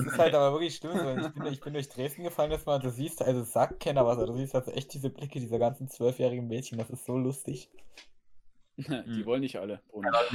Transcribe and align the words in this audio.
Es 0.00 0.06
ist 0.06 0.18
halt 0.18 0.34
aber 0.34 0.52
wirklich 0.52 0.76
schlimm. 0.76 0.98
So. 0.98 1.26
Ich, 1.26 1.32
bin, 1.34 1.46
ich 1.46 1.60
bin 1.60 1.72
durch 1.74 1.88
Dresden 1.88 2.24
gefallen 2.24 2.50
das 2.50 2.66
Mal. 2.66 2.78
Du 2.80 2.90
siehst 2.90 3.22
also 3.22 3.42
Sackkenner 3.42 4.04
was. 4.06 4.18
Du 4.18 4.32
siehst 4.32 4.54
also 4.54 4.70
echt 4.72 4.92
diese 4.94 5.10
Blicke 5.10 5.40
dieser 5.40 5.58
ganzen 5.58 5.88
zwölfjährigen 5.88 6.46
Mädchen. 6.46 6.78
Das 6.78 6.90
ist 6.90 7.04
so 7.06 7.16
lustig. 7.16 7.70
Die 8.76 8.84
Hm. 8.88 9.24
wollen 9.26 9.40
nicht 9.42 9.56
alle. 9.58 9.80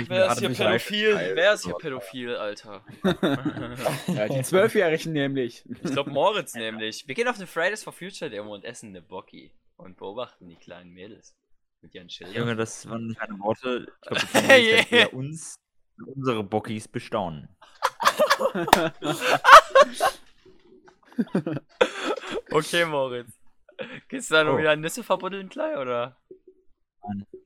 Wer 0.07 0.31
ist 0.31 0.39
hier 0.39 0.49
pädophil? 0.49 1.15
Wer 1.35 1.53
ist 1.53 1.65
hier 1.65 1.73
pädophil, 1.73 2.35
Alter? 2.35 2.85
Ja, 4.07 4.27
die 4.29 4.41
Zwölfjährigen 4.43 5.11
nämlich. 5.11 5.65
Ich 5.83 5.91
glaube 5.91 6.09
Moritz 6.11 6.53
nämlich. 6.55 7.05
Wir 7.07 7.15
gehen 7.15 7.27
auf 7.27 7.35
eine 7.37 7.47
Fridays 7.47 7.83
for 7.83 7.91
Future 7.91 8.29
Demo 8.29 8.53
und 8.53 8.63
essen 8.63 8.89
eine 8.89 9.01
Bocki 9.01 9.51
und 9.75 9.97
beobachten 9.97 10.47
die 10.47 10.55
kleinen 10.55 10.91
Mädels 10.91 11.35
mit 11.81 11.93
ihren 11.93 12.09
Schildern. 12.09 12.35
Junge, 12.35 12.55
das 12.55 12.87
waren 12.89 13.15
meine 13.19 13.39
Worte. 13.39 13.87
Ich 14.03 14.07
glaube, 14.09 14.21
wir 14.33 14.41
Hey, 14.41 14.71
yeah. 14.73 14.85
eher 14.89 15.13
uns 15.13 15.59
und 15.99 16.15
unsere 16.17 16.43
Bockis 16.43 16.87
bestaunen. 16.87 17.49
Okay, 22.51 22.85
Moritz. 22.85 23.31
Gehst 24.07 24.29
du 24.31 24.35
da 24.35 24.43
noch 24.43 24.53
Oh. 24.53 24.57
wieder 24.57 24.75
Nüsse 24.75 25.03
verbuddeln 25.03 25.49
gleich, 25.49 25.77
oder? 25.77 26.17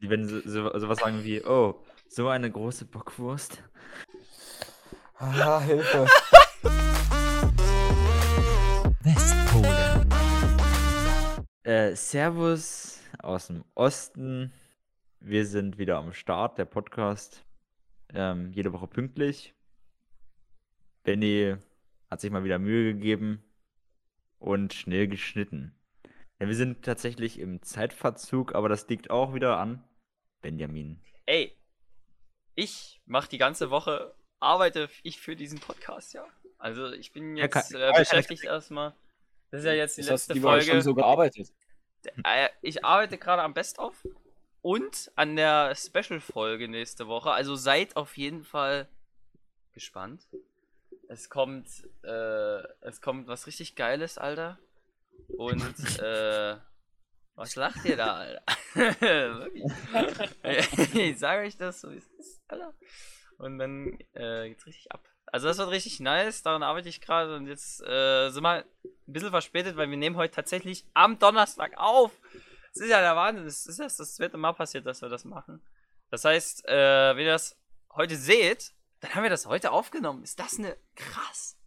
Die 0.01 0.09
werden 0.09 0.27
so, 0.27 0.39
so, 0.41 0.79
sowas 0.79 0.99
sagen 0.99 1.23
wie, 1.23 1.43
oh, 1.43 1.81
so 2.07 2.27
eine 2.27 2.49
große 2.51 2.85
Bockwurst. 2.85 3.63
Ah, 5.19 5.59
Hilfe. 5.61 6.07
Westpole. 9.03 10.05
Äh, 11.63 11.95
Servus 11.95 12.99
aus 13.19 13.47
dem 13.47 13.63
Osten. 13.75 14.51
Wir 15.19 15.45
sind 15.45 15.77
wieder 15.77 15.97
am 15.97 16.13
Start, 16.13 16.57
der 16.57 16.65
Podcast. 16.65 17.45
Ähm, 18.13 18.51
jede 18.53 18.73
Woche 18.73 18.87
pünktlich. 18.87 19.53
Benny 21.03 21.55
hat 22.09 22.21
sich 22.21 22.31
mal 22.31 22.43
wieder 22.43 22.59
Mühe 22.59 22.93
gegeben 22.93 23.43
und 24.39 24.73
schnell 24.73 25.07
geschnitten. 25.07 25.75
Ja, 26.39 26.47
wir 26.47 26.55
sind 26.55 26.83
tatsächlich 26.83 27.39
im 27.39 27.61
Zeitverzug, 27.61 28.55
aber 28.55 28.69
das 28.69 28.87
liegt 28.87 29.09
auch 29.09 29.33
wieder 29.33 29.57
an 29.57 29.83
Benjamin. 30.41 30.99
Ey, 31.25 31.55
ich 32.55 33.01
mach 33.05 33.27
die 33.27 33.37
ganze 33.37 33.69
Woche, 33.71 34.13
arbeite 34.39 34.89
ich 35.03 35.19
für 35.19 35.35
diesen 35.35 35.59
Podcast, 35.59 36.13
ja. 36.13 36.25
Also 36.57 36.91
ich 36.91 37.11
bin 37.11 37.35
Ja, 37.35 37.45
jetzt 37.45 37.71
kann- 37.71 37.81
äh, 37.81 37.91
beschäftigt 37.97 38.43
erstmal. 38.45 38.93
Das 39.51 39.61
ist 39.61 39.65
ja 39.65 39.73
jetzt 39.73 39.97
die 39.97 40.01
Das 40.01 40.11
hast 40.11 40.21
letzte 40.29 40.33
du 40.33 40.39
die 40.39 40.43
Woche 40.43 40.51
Folge. 40.57 40.71
schon 40.71 40.81
so 40.81 40.95
gearbeitet. 40.95 41.51
Äh, 42.23 42.49
ich 42.61 42.83
arbeite 42.83 43.17
gerade 43.17 43.41
am 43.41 43.53
Best-of 43.53 44.05
und 44.63 45.11
an 45.15 45.35
der 45.35 45.75
Special-Folge 45.75 46.67
nächste 46.67 47.07
Woche. 47.07 47.31
Also 47.31 47.55
seid 47.55 47.95
auf 47.95 48.17
jeden 48.17 48.43
Fall 48.43 48.87
gespannt. 49.73 50.25
Es 51.09 51.29
kommt, 51.29 51.67
äh, 52.03 52.63
es 52.81 53.01
kommt 53.01 53.27
was 53.27 53.45
richtig 53.45 53.75
Geiles, 53.75 54.17
Alter. 54.17 54.57
Und, 55.37 55.99
äh, 55.99 56.55
was 57.35 57.55
lacht 57.55 57.83
ihr 57.85 57.97
da, 57.97 58.15
Alter? 58.15 58.43
Ich 60.93 61.19
sage 61.19 61.45
euch 61.45 61.57
das, 61.57 61.81
so 61.81 61.91
wie 61.91 61.97
es 61.97 62.07
ist, 62.17 62.41
Alter. 62.47 62.73
Und 63.37 63.59
dann 63.59 63.99
äh, 64.13 64.47
geht's 64.47 64.65
richtig 64.65 64.91
ab. 64.91 65.07
Also 65.25 65.47
das 65.47 65.57
wird 65.57 65.71
richtig 65.71 65.99
nice, 65.99 66.43
daran 66.43 66.63
arbeite 66.63 66.87
ich 66.87 67.01
gerade 67.01 67.35
und 67.35 67.47
jetzt 67.47 67.81
äh, 67.81 68.29
sind 68.29 68.43
wir 68.43 68.59
ein 68.59 68.65
bisschen 69.07 69.31
verspätet, 69.31 69.75
weil 69.75 69.89
wir 69.89 69.97
nehmen 69.97 70.15
heute 70.15 70.35
tatsächlich 70.35 70.85
am 70.93 71.17
Donnerstag 71.19 71.73
auf. 71.75 72.11
Das 72.73 72.83
ist 72.83 72.89
ja 72.89 73.01
der 73.01 73.15
Wahnsinn, 73.15 73.45
das 73.45 73.65
ist 73.65 73.79
erst 73.79 73.99
das 73.99 74.15
zweite 74.15 74.37
Mal 74.37 74.53
passiert, 74.53 74.85
dass 74.85 75.01
wir 75.01 75.09
das 75.09 75.25
machen. 75.25 75.61
Das 76.09 76.25
heißt, 76.25 76.67
äh, 76.67 77.15
wenn 77.15 77.25
ihr 77.25 77.31
das 77.31 77.55
heute 77.95 78.15
seht, 78.15 78.73
dann 78.99 79.13
haben 79.15 79.23
wir 79.23 79.29
das 79.29 79.45
heute 79.45 79.71
aufgenommen. 79.71 80.23
Ist 80.23 80.39
das 80.39 80.57
eine 80.57 80.75
krass? 80.95 81.57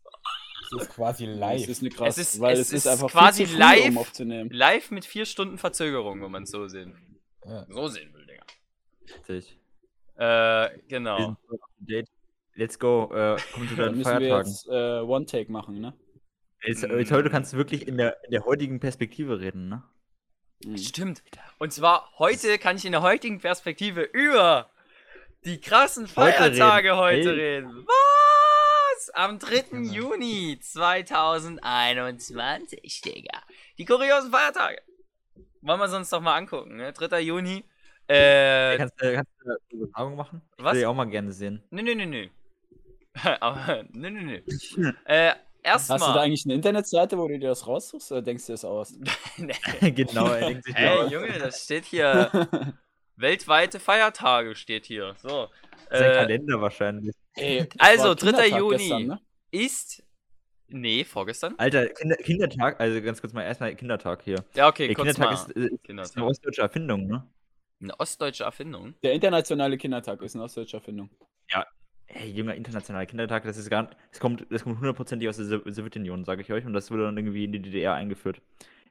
Das 0.73 0.83
ist 0.83 0.91
quasi 0.91 1.27
live. 1.27 1.63
Es 1.63 1.69
ist 1.69 1.81
eine 1.83 1.91
krass, 1.91 2.19
Es 2.19 2.35
ist- 2.35 2.41
weil 2.41 2.55
es 2.55 2.61
es, 2.61 2.67
ist 2.73 2.87
ist 2.87 2.87
einfach 2.89 3.11
quasi 3.11 3.47
viel 3.47 3.47
zu 3.47 3.53
früh, 3.53 3.59
live. 3.61 3.89
um 3.91 3.99
aufzunehmen. 3.99 4.51
Live 4.51 4.91
mit 4.91 5.05
vier 5.05 5.27
Stunden 5.27 5.59
Verzögerung, 5.59 6.23
wenn 6.23 6.31
man 6.31 6.43
es 6.43 6.51
so 6.51 6.67
sehen 6.67 7.21
Ja. 7.45 7.65
So 7.69 7.87
sehen 7.87 8.13
will, 8.13 8.27
Digga. 8.27 8.43
Richtig. 9.29 9.61
Äh, 10.17 10.21
Wir 10.23 10.83
genau. 10.89 11.37
Let's 12.55 12.79
go. 12.79 13.11
Äh, 13.15 13.37
komm 13.53 13.69
zu 13.69 13.77
Dann 13.77 13.97
müssen 13.99 14.11
wir 14.11 14.19
Feiertagen. 14.19 14.51
jetzt 14.51 14.67
äh, 14.69 15.01
One-Take 15.01 15.53
machen, 15.53 15.79
ne? 15.81 15.93
Jetzt, 16.65 16.83
jetzt 16.83 17.13
heute 17.13 17.29
kannst 17.31 17.53
du 17.53 17.59
wirklich 17.59 17.87
in 17.87 17.99
der, 17.99 18.17
in 18.25 18.31
der 18.31 18.45
heutigen 18.45 18.81
Perspektive 18.81 19.39
reden, 19.41 19.69
ne? 19.69 19.85
Mhm. 20.65 20.79
Stimmt. 20.79 21.23
Und 21.59 21.73
zwar 21.73 22.11
heute 22.19 22.59
kann 22.59 22.77
ich 22.77 22.85
in 22.85 22.93
der 22.93 23.03
heutigen 23.03 23.41
Perspektive 23.41 24.03
über 24.03 24.71
die 25.45 25.61
krassen 25.61 26.05
Heute 26.05 26.13
Feiertage 26.13 26.89
reden. 26.93 26.99
heute 26.99 27.37
reden. 27.37 27.87
Was? 27.87 29.11
Am 29.11 29.39
3. 29.39 29.77
Juni 29.93 30.59
2021, 30.61 33.01
Digga. 33.03 33.43
Die 33.79 33.85
kuriosen 33.85 34.31
Feiertage. 34.31 34.81
Wollen 35.61 35.81
wir 35.81 35.97
uns 35.97 36.11
doch 36.11 36.21
mal 36.21 36.37
angucken, 36.37 36.77
ne? 36.77 36.93
3. 36.93 37.21
Juni. 37.21 37.65
Äh, 38.09 38.77
Kannst, 38.77 39.01
du- 39.03 39.15
kannst 39.15 39.33
du 39.41 39.47
eine 39.51 39.59
Übertragung 39.71 40.17
machen? 40.17 40.43
Ich 40.57 40.65
Was? 40.65 40.75
will 40.75 40.81
die 40.81 40.87
auch 40.87 40.95
mal 40.95 41.07
gerne 41.07 41.33
sehen. 41.33 41.63
nö, 41.71 41.83
nö, 41.83 41.95
nö, 41.95 42.07
nö. 42.07 42.29
Aber, 43.41 43.85
nö, 43.91 44.11
nö, 44.11 44.23
nö. 44.23 44.41
Äh, 45.05 45.35
Hast 45.75 45.89
du 45.89 45.95
da 45.95 45.95
erstmal. 45.99 46.19
eigentlich 46.25 46.45
eine 46.47 46.55
Internetseite, 46.55 47.19
wo 47.19 47.29
du 47.29 47.39
dir 47.39 47.49
das 47.49 47.67
raussuchst, 47.67 48.13
oder 48.13 48.23
denkst 48.23 48.47
du 48.47 48.53
das 48.53 48.65
aus? 48.65 48.95
genau, 49.81 50.27
er 50.29 50.49
denkt 50.49 50.65
sich 50.65 50.75
Hey, 50.75 50.99
aus. 50.99 51.11
Junge, 51.13 51.39
das 51.39 51.65
steht 51.65 51.85
hier. 51.85 52.31
Weltweite 53.17 53.81
Feiertage 53.81 54.55
steht 54.55 54.87
hier. 54.87 55.15
So. 55.23 55.49
Sein 55.91 56.11
Äh, 56.11 56.15
Kalender 56.15 56.61
wahrscheinlich. 56.61 57.15
Ey, 57.35 57.69
Also, 57.79 58.09
war 58.09 58.15
3. 58.17 58.27
Kindertag 58.33 58.59
Juni. 58.59 58.77
Gestern, 58.79 59.07
ne? 59.07 59.21
ist. 59.51 60.03
Nee, 60.69 61.05
vorgestern? 61.05 61.55
Alter, 61.59 61.87
Kinder, 61.89 62.17
Kindertag, 62.17 62.81
also 62.81 63.01
ganz 63.01 63.21
kurz 63.21 63.33
mal 63.33 63.43
erstmal 63.45 63.75
Kindertag 63.77 64.23
hier. 64.25 64.45
Ja, 64.55 64.67
okay, 64.69 64.89
Der 64.89 64.97
kurz 64.97 65.15
Kindertag 65.15 65.47
mal. 65.47 65.51
ist, 65.51 65.57
äh, 65.57 65.61
ist 65.61 65.69
eine 65.71 65.79
Kindertag. 65.79 66.23
ostdeutsche 66.25 66.63
Erfindung, 66.63 67.07
ne? 67.07 67.27
Eine 67.81 68.01
ostdeutsche 68.01 68.45
Erfindung. 68.45 68.95
Der 69.03 69.13
internationale 69.13 69.79
Kindertag 69.79 70.21
ist 70.23 70.35
eine 70.35 70.45
ostdeutsche 70.45 70.79
Erfindung. 70.79 71.09
Hey, 72.19 72.31
junger 72.31 72.55
internationaler 72.55 73.05
Kindertag, 73.05 73.45
das 73.45 73.59
ist 73.59 73.69
gar 73.69 73.83
nicht, 73.83 73.97
das 74.11 74.21
kommt, 74.21 74.47
das 74.51 74.63
kommt 74.65 74.79
hundertprozentig 74.79 75.29
aus 75.29 75.37
der 75.37 75.45
Sow- 75.45 75.71
Sowjetunion, 75.71 76.25
sage 76.25 76.41
ich 76.41 76.51
euch, 76.51 76.65
und 76.65 76.73
das 76.73 76.91
wurde 76.91 77.03
dann 77.05 77.17
irgendwie 77.19 77.45
in 77.45 77.53
die 77.53 77.61
DDR 77.61 77.93
eingeführt. 77.95 78.41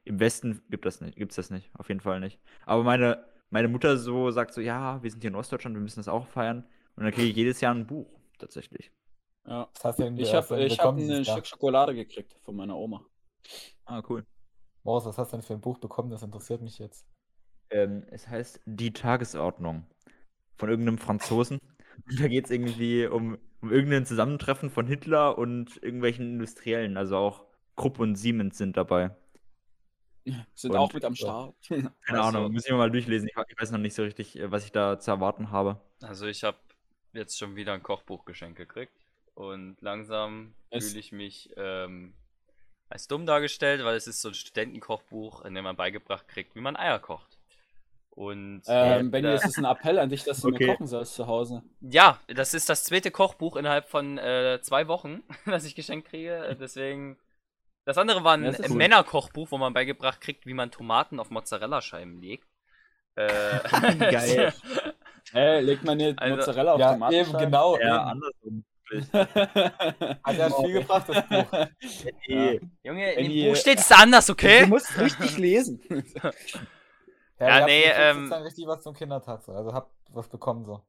Im 0.04 0.20
Westen 0.20 0.62
gibt 0.70 0.86
das 0.86 1.00
nicht, 1.00 1.16
gibt's 1.16 1.34
das 1.34 1.50
nicht, 1.50 1.68
auf 1.74 1.88
jeden 1.88 2.00
Fall 2.00 2.20
nicht. 2.20 2.38
Aber 2.66 2.84
meine, 2.84 3.24
meine 3.50 3.66
Mutter 3.66 3.96
so 3.96 4.30
sagt 4.30 4.54
so, 4.54 4.60
ja, 4.60 5.02
wir 5.02 5.10
sind 5.10 5.22
hier 5.22 5.30
in 5.30 5.34
Ostdeutschland, 5.34 5.74
wir 5.74 5.80
müssen 5.80 5.98
das 5.98 6.06
auch 6.06 6.28
feiern. 6.28 6.64
Und 6.94 7.02
dann 7.02 7.12
kriege 7.12 7.26
ich 7.28 7.36
jedes 7.36 7.60
Jahr 7.60 7.74
ein 7.74 7.86
Buch, 7.86 8.06
tatsächlich. 8.38 8.92
Ja. 9.46 9.68
Was 9.74 9.84
hast 9.84 9.98
du 9.98 10.04
denn 10.04 10.16
Ich 10.18 10.32
habe 10.32 10.64
ich 10.64 10.78
hab 10.78 10.96
ein? 10.96 11.24
Stück 11.24 11.46
Schokolade 11.46 11.94
gekriegt 11.96 12.36
von 12.42 12.54
meiner 12.54 12.76
Oma. 12.76 13.04
Ah, 13.86 14.02
cool. 14.08 14.24
Moritz, 14.84 15.04
was 15.06 15.18
hast 15.18 15.32
du 15.32 15.36
denn 15.38 15.42
für 15.42 15.54
ein 15.54 15.60
Buch 15.60 15.78
bekommen? 15.78 16.10
Das 16.10 16.22
interessiert 16.22 16.62
mich 16.62 16.78
jetzt. 16.78 17.04
Ähm, 17.70 18.04
es 18.10 18.28
heißt 18.28 18.60
Die 18.66 18.92
Tagesordnung 18.92 19.84
von 20.56 20.68
irgendeinem 20.68 20.98
Franzosen. 20.98 21.60
Da 22.18 22.28
geht 22.28 22.44
es 22.46 22.50
irgendwie 22.50 23.06
um, 23.06 23.38
um 23.60 23.72
irgendein 23.72 24.06
Zusammentreffen 24.06 24.70
von 24.70 24.86
Hitler 24.86 25.38
und 25.38 25.82
irgendwelchen 25.82 26.26
Industriellen. 26.34 26.96
Also 26.96 27.16
auch 27.16 27.44
Krupp 27.76 27.98
und 27.98 28.16
Siemens 28.16 28.58
sind 28.58 28.76
dabei. 28.76 29.14
Sind 30.54 30.72
Und- 30.72 30.76
auch 30.76 30.92
mit 30.92 31.04
am 31.04 31.14
Start. 31.14 31.54
Keine 31.68 31.92
Also- 32.08 32.22
Ahnung, 32.38 32.52
muss 32.52 32.64
ich 32.64 32.70
mir 32.70 32.76
mal 32.78 32.90
durchlesen. 32.90 33.28
Ich, 33.28 33.34
ich 33.48 33.60
weiß 33.60 33.70
noch 33.70 33.78
nicht 33.78 33.94
so 33.94 34.02
richtig, 34.02 34.36
äh, 34.38 34.50
was 34.50 34.64
ich 34.64 34.72
da 34.72 34.98
zu 34.98 35.10
erwarten 35.10 35.50
habe. 35.50 35.80
Also, 36.02 36.26
ich 36.26 36.42
habe 36.44 36.58
jetzt 37.12 37.38
schon 37.38 37.54
wieder 37.56 37.72
ein 37.72 37.82
Kochbuchgeschenk 37.82 38.56
gekriegt. 38.56 38.92
Und 39.34 39.80
langsam 39.82 40.54
fühle 40.72 40.98
ich 40.98 41.12
mich 41.12 41.50
ähm, 41.56 42.14
als 42.88 43.06
dumm 43.06 43.26
dargestellt, 43.26 43.84
weil 43.84 43.94
es 43.96 44.06
ist 44.06 44.22
so 44.22 44.28
ein 44.28 44.34
Studentenkochbuch, 44.34 45.44
in 45.44 45.54
dem 45.54 45.64
man 45.64 45.76
beigebracht 45.76 46.26
kriegt, 46.26 46.54
wie 46.56 46.60
man 46.60 46.74
Eier 46.76 46.98
kocht. 46.98 47.35
Und 48.16 48.62
Ähm, 48.66 49.08
äh, 49.08 49.10
Benny, 49.10 49.28
da- 49.28 49.34
es 49.34 49.44
ist 49.44 49.58
ein 49.58 49.66
Appell 49.66 49.98
an 49.98 50.08
dich, 50.08 50.24
dass 50.24 50.40
du 50.40 50.48
Okay. 50.48 50.66
mir 50.66 50.72
kochen 50.72 50.86
sollst 50.86 51.14
zu 51.14 51.26
Hause. 51.26 51.62
Ja, 51.82 52.18
das 52.28 52.54
ist 52.54 52.68
das 52.70 52.82
zweite 52.82 53.10
Kochbuch 53.10 53.56
innerhalb 53.56 53.88
von 53.88 54.16
äh, 54.18 54.58
zwei 54.62 54.88
Wochen, 54.88 55.22
das 55.46 55.64
ich 55.66 55.74
geschenkt 55.74 56.08
kriege. 56.08 56.34
Äh, 56.46 56.56
Deswegen. 56.56 57.18
Das 57.84 57.98
andere 57.98 58.24
war 58.24 58.32
ein 58.34 58.44
Ja, 58.44 58.50
das 58.52 58.60
äh. 58.70 58.74
Männerkochbuch, 58.74 59.50
wo 59.52 59.58
man 59.58 59.72
beigebracht 59.74 60.20
kriegt, 60.20 60.44
wie 60.46 60.54
man 60.54 60.70
Tomaten 60.72 61.20
auf 61.20 61.30
Mozzarella-Scheiben 61.30 62.18
legt. 62.20 62.48
Äh, 63.16 63.28
Geil. 63.98 64.52
Hey, 65.32 65.60
leg 65.60 65.84
mal 65.84 65.92
eine 65.92 66.14
Also- 66.16 66.36
Mozzarella 66.36 66.72
auf 66.72 66.80
Ja, 66.80 66.92
Tomaten. 66.94 67.14
eben, 67.14 67.32
genau. 67.36 67.78
Ja, 67.78 67.84
eben. 68.12 68.22
andersrum. 68.22 68.64
Hat 70.24 70.38
ja 70.38 70.50
viel 70.50 70.72
gebracht, 70.72 71.08
das 71.08 71.28
Buch. 71.28 71.66
Nee. 72.28 72.60
Junge, 72.82 73.12
in 73.14 73.30
dem 73.30 73.48
Buch 73.50 73.56
steht 73.56 73.78
es 73.80 73.92
anders, 73.92 74.26
Du 74.26 74.32
okay? 74.32 74.64
musst 74.66 74.96
richtig 74.98 75.36
lesen. 75.38 75.80
Ja, 77.38 77.54
habt 77.54 77.66
nee, 77.66 77.82
ähm, 77.84 78.16
sozusagen 78.16 78.44
richtig 78.44 78.66
was 78.66 78.82
zum 78.82 78.94
Kindertag. 78.94 79.42
So. 79.42 79.52
Also 79.52 79.72
habt 79.74 79.90
was 80.10 80.28
bekommen 80.28 80.64
so. 80.64 80.82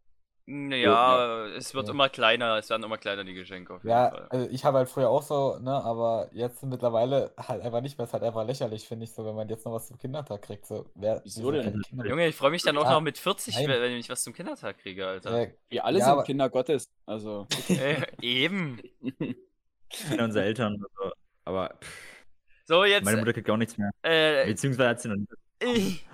Naja, 0.49 1.45
es 1.57 1.73
wird 1.73 1.87
Ja. 1.87 1.93
immer 1.93 2.07
kleiner, 2.07 2.55
es 2.55 2.69
werden 2.69 2.81
immer 2.85 2.97
kleiner 2.97 3.25
die 3.25 3.33
Geschenke 3.33 3.73
auf 3.73 3.83
jeden 3.83 3.89
Ja, 3.89 4.11
Fall. 4.11 4.27
also 4.29 4.49
ich 4.49 4.63
habe 4.63 4.77
halt 4.77 4.87
früher 4.87 5.09
auch 5.09 5.21
so, 5.21 5.59
ne, 5.59 5.73
aber 5.83 6.29
jetzt 6.31 6.63
mittlerweile 6.63 7.33
halt 7.37 7.61
einfach 7.63 7.81
nicht 7.81 7.97
mehr. 7.97 8.05
Es 8.05 8.11
ist 8.11 8.13
halt 8.13 8.23
einfach 8.23 8.45
lächerlich, 8.47 8.87
finde 8.87 9.03
ich, 9.03 9.11
so, 9.11 9.25
wenn 9.25 9.35
man 9.35 9.49
jetzt 9.49 9.65
noch 9.65 9.73
was 9.73 9.87
zum 9.89 9.97
Kindertag 9.97 10.41
kriegt. 10.43 10.65
So, 10.65 10.89
wer, 10.95 11.19
Wieso 11.25 11.51
denn? 11.51 11.81
Junge, 11.91 12.27
ich 12.29 12.35
freue 12.37 12.51
mich 12.51 12.63
dann 12.63 12.77
auch 12.77 12.85
Ja, 12.85 12.91
noch 12.93 13.01
mit 13.01 13.17
40, 13.17 13.55
nein. 13.55 13.67
wenn 13.67 13.91
ich 13.97 14.09
was 14.09 14.23
zum 14.23 14.31
Kindertag 14.31 14.77
kriege, 14.77 15.05
Alter. 15.05 15.37
Äh, 15.37 15.53
Wir 15.67 15.83
alle 15.83 15.99
Ja, 15.99 16.05
sind 16.05 16.13
aber- 16.13 16.23
Kinder 16.23 16.49
Gottes. 16.49 16.89
Also. 17.05 17.45
Äh, 17.67 18.03
eben. 18.21 18.79
Kinder 19.89 20.23
unserer 20.23 20.43
Eltern. 20.43 20.81
Also, 20.97 21.13
aber 21.43 21.75
pff, 21.81 22.15
So, 22.63 22.85
jetzt. 22.85 23.03
meine 23.03 23.17
Mutter 23.17 23.33
kriegt 23.33 23.49
auch 23.49 23.57
nichts 23.57 23.77
mehr. 23.77 23.91
Äh, 24.01 24.45
Beziehungsweise 24.45 24.89
hat 24.89 25.01
sie 25.01 25.09
noch 25.09 25.15
nicht. 25.17 25.29
Ich, 25.59 26.05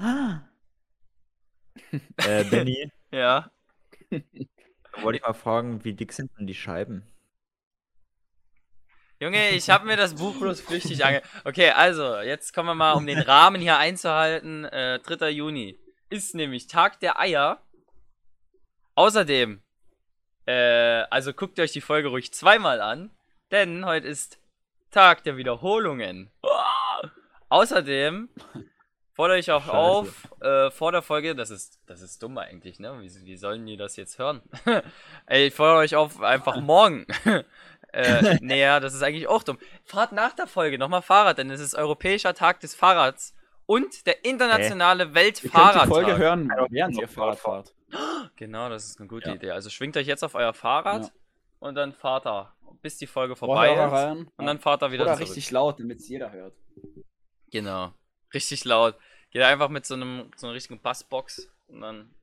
Äh, 2.17 2.43
Benny, 2.45 2.91
ja. 3.11 3.51
wollte 5.01 5.17
ich 5.17 5.23
mal 5.23 5.33
fragen, 5.33 5.83
wie 5.83 5.93
dick 5.93 6.13
sind 6.13 6.31
denn 6.37 6.47
die 6.47 6.55
Scheiben? 6.55 7.07
Junge, 9.19 9.51
ich 9.51 9.69
habe 9.69 9.85
mir 9.85 9.95
das 9.95 10.15
Buch 10.15 10.37
bloß 10.37 10.61
flüchtig 10.61 11.05
ange... 11.05 11.21
Okay, 11.45 11.69
also, 11.69 12.19
jetzt 12.19 12.53
kommen 12.53 12.69
wir 12.69 12.75
mal, 12.75 12.93
um 12.93 13.05
den 13.05 13.19
Rahmen 13.19 13.61
hier 13.61 13.77
einzuhalten. 13.77 14.65
Äh, 14.65 14.99
3. 14.99 15.29
Juni 15.29 15.79
ist 16.09 16.35
nämlich 16.35 16.67
Tag 16.67 16.99
der 16.99 17.19
Eier. 17.19 17.61
Außerdem, 18.95 19.61
äh, 20.45 21.03
also 21.09 21.33
guckt 21.33 21.59
euch 21.59 21.71
die 21.71 21.81
Folge 21.81 22.09
ruhig 22.09 22.33
zweimal 22.33 22.81
an, 22.81 23.11
denn 23.51 23.85
heute 23.85 24.07
ist 24.07 24.39
Tag 24.91 25.23
der 25.23 25.37
Wiederholungen. 25.37 26.29
Ah! 26.43 27.09
Außerdem 27.49 28.29
fordere 29.13 29.39
ich 29.39 29.51
auch 29.51 29.63
Scheiße. 29.65 29.73
auf, 29.77 30.27
äh, 30.41 30.71
vor 30.71 30.91
der 30.91 31.01
Folge, 31.01 31.35
das 31.35 31.49
ist, 31.49 31.79
das 31.85 32.01
ist 32.01 32.21
dumm 32.21 32.37
eigentlich, 32.37 32.79
ne? 32.79 32.99
Wie, 33.01 33.25
wie 33.25 33.37
sollen 33.37 33.65
die 33.65 33.77
das 33.77 33.95
jetzt 33.95 34.19
hören? 34.19 34.41
Ey, 35.27 35.47
ich 35.47 35.53
fordere 35.53 35.77
euch 35.77 35.95
auf, 35.95 36.21
einfach 36.21 36.59
morgen. 36.59 37.05
äh, 37.93 38.37
nee, 38.41 38.59
ja, 38.61 38.79
das 38.79 38.93
ist 38.93 39.03
eigentlich 39.03 39.27
auch 39.27 39.43
dumm. 39.43 39.57
Fahrt 39.85 40.11
nach 40.11 40.33
der 40.33 40.47
Folge 40.47 40.77
nochmal 40.77 41.01
Fahrrad, 41.01 41.37
denn 41.37 41.49
es 41.51 41.61
ist 41.61 41.75
Europäischer 41.75 42.33
Tag 42.33 42.59
des 42.59 42.75
Fahrrads 42.75 43.33
und 43.65 44.05
der 44.07 44.25
internationale 44.25 45.03
Ihr 45.03 45.05
könnt 45.05 45.15
die 45.15 45.43
Weltfahrradtag. 45.43 45.87
Folge 45.87 46.17
hören, 46.17 46.51
während 46.69 46.97
ihr 46.97 47.07
Fahrrad 47.07 47.39
fahrt. 47.39 47.73
Genau, 48.35 48.69
das 48.69 48.85
ist 48.85 48.99
eine 48.99 49.07
gute 49.07 49.29
Ja. 49.29 49.35
Idee. 49.35 49.51
Also 49.51 49.69
schwingt 49.69 49.95
euch 49.97 50.07
jetzt 50.07 50.23
auf 50.23 50.33
euer 50.33 50.53
Fahrrad 50.53 51.03
Ja. 51.03 51.09
und 51.59 51.75
dann 51.75 51.93
fahrt 51.93 52.25
ihr, 52.25 52.51
bis 52.81 52.97
die 52.97 53.05
Folge 53.05 53.35
vorbei 53.35 53.71
ist. 53.71 54.27
Und 54.35 54.45
dann 54.47 54.57
fahrt 54.59 54.81
ihr 54.81 54.91
wieder 54.91 55.03
Oder 55.03 55.13
zurück. 55.13 55.27
richtig 55.29 55.51
laut, 55.51 55.79
damit 55.79 55.99
es 55.99 56.09
jeder 56.09 56.31
hört. 56.31 56.55
Genau. 57.51 57.93
Richtig 58.33 58.65
laut. 58.65 58.95
Geht 59.31 59.41
einfach 59.43 59.69
mit 59.69 59.85
so 59.85 59.93
einem 59.95 60.31
so 60.35 60.47
einer 60.47 60.55
richtigen 60.55 60.79
Bassbox 60.81 61.49
und 61.67 61.81
dann 61.81 62.13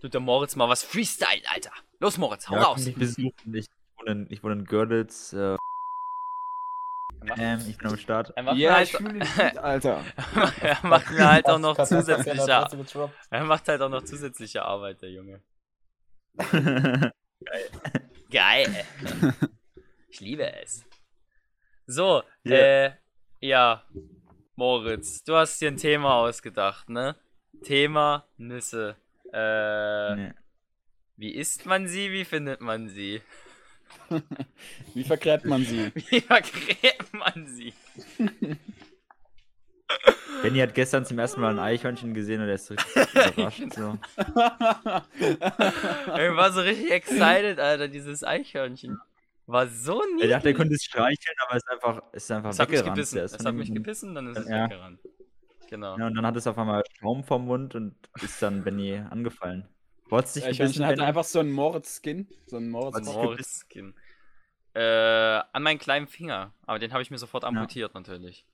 tut 0.00 0.12
der 0.14 0.20
Moritz 0.20 0.54
mal 0.56 0.68
was 0.68 0.82
Freestyle, 0.82 1.42
Alter. 1.52 1.72
Los, 2.00 2.18
Moritz, 2.18 2.48
hau 2.48 2.54
Ja, 2.56 2.62
raus. 2.62 2.84
mich 2.84 2.94
besuchen. 2.94 3.54
Ich 3.54 3.66
wohne 3.98 4.10
in, 4.12 4.26
ich 4.30 4.42
wohne 4.42 4.54
in 4.54 4.64
Görlitz. 4.64 5.32
Äh, 5.32 5.56
ähm, 7.36 7.60
ich 7.68 7.76
bin 7.78 7.88
am 7.88 7.96
Start. 7.96 8.32
Er 8.36 8.42
macht, 8.44 8.56
ich 8.58 8.68
halt, 8.70 8.94
Alter. 9.58 10.04
er 10.60 10.78
macht 10.86 11.10
mir 11.10 11.28
halt 11.28 11.46
auch 11.46 11.58
noch 11.58 11.76
zusätzliche, 11.76 12.30
er 13.30 13.44
macht 13.44 13.66
halt 13.68 13.82
auch 13.82 13.88
noch 13.88 14.04
zusätzliche 14.04 14.62
Arbeit, 14.62 15.02
der 15.02 15.10
Junge. 15.10 15.42
Geil. 18.30 18.86
ich 20.08 20.20
liebe 20.20 20.52
es. 20.62 20.84
So, 21.86 22.22
Ja. 22.44 22.56
äh, 22.56 22.92
ja, 23.40 23.82
Moritz, 24.58 25.22
du 25.22 25.36
hast 25.36 25.60
dir 25.60 25.68
ein 25.68 25.76
Thema 25.76 26.14
ausgedacht, 26.14 26.88
ne? 26.90 27.14
Thema 27.62 28.26
Nüsse. 28.38 28.96
Äh, 29.32 30.16
nee. 30.16 30.32
wie 31.16 31.30
isst 31.36 31.64
man 31.64 31.86
sie, 31.86 32.10
wie 32.10 32.24
findet 32.24 32.60
man 32.60 32.88
sie? 32.88 33.22
Wie 34.94 35.04
vergräbt 35.04 35.44
man 35.44 35.64
sie? 35.64 35.92
Wie 36.10 36.20
vergräbt 36.20 37.12
man 37.12 37.46
sie? 37.46 37.72
Benny 40.42 40.58
hat 40.58 40.74
gestern 40.74 41.06
zum 41.06 41.20
ersten 41.20 41.40
Mal 41.40 41.52
ein 41.52 41.60
Eichhörnchen 41.60 42.12
gesehen 42.12 42.42
und 42.42 42.48
er 42.48 42.56
ist 42.56 42.70
richtig 42.72 42.96
überrascht. 43.14 43.62
So. 43.74 43.96
Ich 45.24 45.40
war 46.36 46.52
so 46.52 46.60
richtig 46.62 46.90
excited, 46.90 47.60
Alter, 47.60 47.86
dieses 47.86 48.24
Eichhörnchen. 48.24 49.00
War 49.48 49.66
so 49.66 50.02
Er 50.02 50.06
niedlich. 50.14 50.30
dachte, 50.30 50.48
er 50.48 50.54
könnte 50.54 50.74
es 50.74 50.84
streicheln, 50.84 51.34
aber 51.46 51.56
es 51.56 51.62
ist 51.64 51.70
einfach, 51.70 52.02
es 52.12 52.24
ist 52.24 52.30
einfach 52.30 52.50
Es 52.50 52.58
hat 52.58 52.68
mich 52.68 52.78
weggerannt. 52.78 52.96
gebissen. 52.96 53.18
Ist 53.18 53.40
Es 53.40 53.46
hat 53.46 53.54
mich 53.54 53.72
gebissen, 53.74 54.14
dann 54.14 54.26
ist 54.30 54.38
es 54.38 54.48
Ja. 54.48 54.64
weggerannt. 54.64 55.00
Genau. 55.70 55.98
Ja, 55.98 56.06
und 56.06 56.14
dann 56.14 56.26
hat 56.26 56.36
es 56.36 56.46
auf 56.46 56.58
einmal 56.58 56.82
Schaum 56.98 57.24
vom 57.24 57.46
Mund 57.46 57.74
und 57.74 57.94
ist 58.22 58.42
dann 58.42 58.62
Benny 58.62 58.96
angefallen. 58.96 59.66
Wo 60.10 60.18
hat's 60.18 60.34
dich 60.34 60.46
Ich 60.46 60.58
gebissen, 60.58 60.84
hatte 60.86 61.02
einfach 61.02 61.24
so 61.24 61.40
einen 61.40 61.50
Moritz-Skin. 61.52 62.28
So 62.46 62.56
einen 62.58 62.70
Moritz-Skin. 62.70 63.94
Äh, 64.74 64.80
an 65.52 65.62
meinen 65.62 65.78
kleinen 65.78 66.06
Finger. 66.08 66.52
Aber 66.66 66.78
den 66.78 66.92
habe 66.92 67.02
ich 67.02 67.10
mir 67.10 67.18
sofort 67.18 67.44
amputiert, 67.44 67.94
natürlich. 67.94 68.44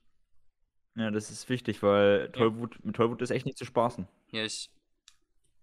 Ja, 0.95 1.11
das 1.11 1.29
ist 1.29 1.49
wichtig, 1.49 1.83
weil 1.83 2.29
Tollwut, 2.31 2.83
mit 2.85 2.95
Tollwut 2.95 3.21
ist 3.21 3.31
echt 3.31 3.45
nicht 3.45 3.57
zu 3.57 3.65
spaßen. 3.65 4.07
Hier, 4.27 4.45
ich, 4.45 4.69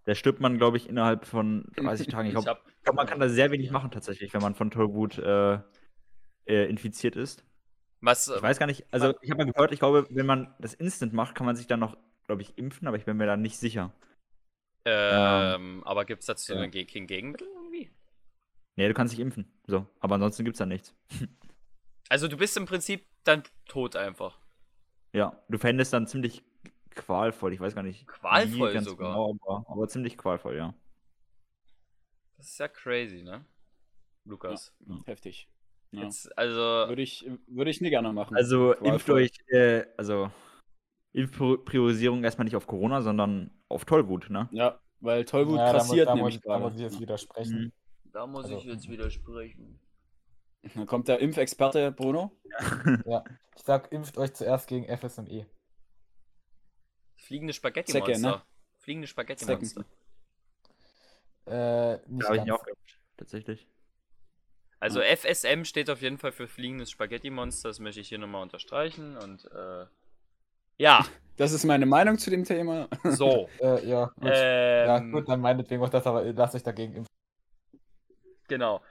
Da 0.05 0.15
stirbt 0.15 0.41
man, 0.41 0.59
glaube 0.59 0.77
ich, 0.77 0.89
innerhalb 0.89 1.27
von 1.27 1.71
30 1.77 2.09
Tagen. 2.09 2.29
Ich 2.29 2.35
glaube, 2.43 2.61
glaub, 2.83 2.97
man 2.97 3.07
kann 3.07 3.21
da 3.21 3.29
sehr 3.29 3.51
wenig 3.51 3.71
machen 3.71 3.91
tatsächlich, 3.91 4.35
wenn 4.35 4.43
man 4.43 4.55
von 4.55 4.71
Tollwut 4.71 5.19
äh, 5.19 5.61
äh, 6.47 6.69
infiziert 6.69 7.17
ist. 7.17 7.45
Was, 8.01 8.29
Ich 8.29 8.43
weiß 8.43 8.59
gar 8.59 8.67
nicht, 8.67 8.85
also 8.91 9.15
ich 9.23 9.31
habe 9.31 9.45
mal 9.45 9.53
gehört, 9.53 9.73
ich 9.73 9.79
glaube, 9.79 10.07
wenn 10.11 10.27
man 10.27 10.53
das 10.59 10.75
Instant 10.75 11.13
macht, 11.13 11.37
kann 11.37 11.47
man 11.47 11.55
sich 11.55 11.69
dann 11.69 11.79
noch, 11.79 11.97
glaube 12.27 12.43
ich, 12.43 12.59
impfen, 12.59 12.89
aber 12.89 12.97
ich 12.97 13.05
bin 13.05 13.17
mir 13.17 13.27
da 13.27 13.37
nicht 13.37 13.59
sicher. 13.59 13.93
ähm, 14.85 15.85
aber 15.85 16.05
gibt's 16.05 16.27
dazu 16.27 16.55
ja. 16.55 16.61
ein 16.61 16.73
Gegenmittel 16.73 17.47
irgendwie? 17.47 17.93
Nee, 18.75 18.89
du 18.89 18.95
kannst 18.95 19.13
dich 19.13 19.21
impfen. 19.21 19.53
So, 19.69 19.87
aber 20.01 20.17
ansonsten 20.17 20.45
gibt's 20.45 20.59
da 20.59 20.67
nichts. 20.67 20.95
Also 22.09 22.29
du 22.29 22.37
bist 22.37 22.55
im 22.59 22.67
Prinzip 22.67 23.07
dann 23.25 23.43
tot 23.65 23.97
einfach. 23.97 24.39
Ja, 25.15 25.43
du 25.49 25.57
fändest 25.57 25.95
dann 25.95 26.07
ziemlich 26.07 26.43
qualvoll. 26.95 27.53
Ich 27.53 27.61
weiß 27.61 27.75
gar 27.75 27.83
nicht. 27.83 28.07
Qualvoll 28.07 28.71
wie 28.71 28.75
ganz 28.75 28.89
sogar. 28.89 29.13
Genau, 29.13 29.37
aber, 29.45 29.65
aber 29.69 29.89
ziemlich 29.89 30.17
qualvoll, 30.19 30.57
ja. 30.57 30.75
Das 32.37 32.49
ist 32.49 32.59
ja 32.59 32.69
crazy, 32.69 33.23
ne? 33.23 33.45
Lukas. 34.25 34.75
Heftig. 35.07 35.49
Ja. 35.93 36.03
Jetzt, 36.05 36.37
also. 36.39 36.61
Würde 36.89 37.03
ich, 37.03 37.29
würde 37.47 37.71
ich 37.71 37.81
nie 37.81 37.91
gerne 37.91 38.13
machen. 38.13 38.37
Also 38.37 38.73
impft 38.75 39.11
euch, 39.11 39.31
äh, 39.49 39.85
also 39.97 40.31
Impfpriorisierung 41.13 42.25
erstmal 42.25 42.45
nicht 42.47 42.57
auf 42.57 42.67
Corona, 42.67 43.03
sondern 43.03 43.51
auf 43.69 43.85
Tollwut, 43.85 44.31
ne? 44.31 44.49
Ja, 44.53 44.81
weil 45.01 45.25
Tollwut 45.25 45.59
Ja, 45.59 45.67
da 45.67 45.73
muss, 45.75 45.83
passiert 45.89 46.09
da, 46.09 46.15
nämlich 46.15 46.37
muss, 46.37 46.43
da 46.45 46.59
muss 46.59 46.63
gerade. 46.71 46.77
ich 46.77 46.83
jetzt 46.83 47.01
widersprechen. 47.01 47.59
Mhm. 47.61 47.73
Da 48.13 48.27
muss 48.27 48.45
Also- 48.45 48.57
ich 48.59 48.65
jetzt 48.65 48.89
widersprechen. 48.89 49.79
Dann 50.75 50.87
kommt 50.87 51.09
der 51.09 51.19
Impfexperte 51.19 51.91
Bruno. 51.93 52.31
Ich 53.55 53.65
sag, 53.65 53.93
impft 53.93 54.17
euch 54.17 54.33
zuerst 54.33 54.67
gegen 54.67 54.87
FSME. 54.87 55.47
Fliegende 57.23 57.53
Spaghetti-Monster. 57.53 58.31
ne? 58.31 58.43
Fliegende 58.79 59.07
Spaghetti-Monster. 59.07 59.85
Äh, 61.47 61.97
nicht 62.09 62.23
Da 62.23 62.27
habe 62.29 62.37
ich 62.37 62.53
auch 62.53 62.65
geimpft, 62.65 62.99
tatsächlich. 63.17 63.67
Also 64.81 65.01
FSM 65.01 65.65
steht 65.65 65.91
auf 65.91 66.03
jeden 66.03 66.19
Fall 66.19 66.33
für 66.33 66.49
fliegendes 66.49 66.91
Spaghetti-Monster, 66.91 67.69
das 67.69 67.79
möchte 67.79 68.01
ich 68.01 68.09
hier 68.09 68.19
nochmal 68.19 68.43
unterstreichen 68.43 69.17
und 69.17 69.45
äh, 69.53 69.87
ja, 70.79 71.05
Das 71.37 71.53
ist 71.53 71.65
meine 71.65 71.87
Meinung 71.87 72.19
zu 72.19 72.31
dem 72.31 72.45
Thema. 72.45 72.89
so. 73.05 73.49
Äh, 73.61 73.89
ja, 73.89 74.07
gut. 74.17 74.25
ja, 74.25 74.99
ähm, 74.99 75.13
gut, 75.13 75.29
dann 75.29 75.41
meinetwegen 75.41 75.83
auch 75.83 75.89
das, 75.89 76.07
aber 76.07 76.25
lasst 76.33 76.55
euch 76.55 76.63
dagegen 76.63 76.95
impfen. 76.97 77.15
Genau. 78.49 78.83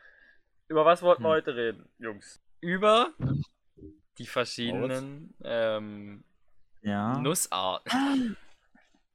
Über 0.67 0.85
was 0.85 1.03
wollten 1.03 1.21
wir 1.21 1.27
Hm. 1.29 1.33
heute 1.35 1.55
reden, 1.55 1.89
Jungs? 1.99 2.41
Über 2.61 3.13
die 4.17 4.25
verschiedenen 4.25 5.35
ähm, 5.43 6.23
Ja. 6.81 7.17
Nussarten. 7.19 8.37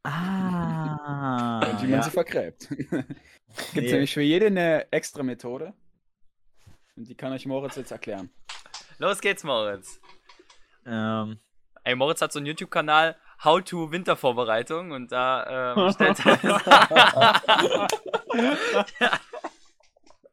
Ah. 0.05 1.61
Und 1.71 1.83
wie 1.83 1.87
man 1.87 1.91
ja. 1.99 2.03
sie 2.03 2.11
vergräbt. 2.11 2.69
Gibt 2.69 2.97
Nee. 3.75 3.93
nämlich 3.93 4.13
für 4.15 4.21
jede 4.23 4.47
eine 4.47 4.91
extra 4.93 5.23
Methode. 5.23 5.73
Und 6.97 7.09
die 7.09 7.15
kann 7.15 7.33
euch 7.33 7.47
Moritz 7.47 7.77
jetzt 7.77 7.91
erklären. 7.91 8.31
Los 8.99 9.21
geht's, 9.21 9.43
Moritz. 9.45 10.01
ähm, 10.87 11.39
Ey, 11.85 11.95
Moritz 11.95 12.21
hat 12.23 12.33
so 12.33 12.39
einen 12.39 12.47
YouTube-Kanal, 12.47 13.17
How 13.45 13.63
to 13.63 13.91
Wintervorbereitung 13.93 14.93
und 14.93 15.13
da 15.13 15.75
ähm, 15.77 15.93
stellt 15.95 16.19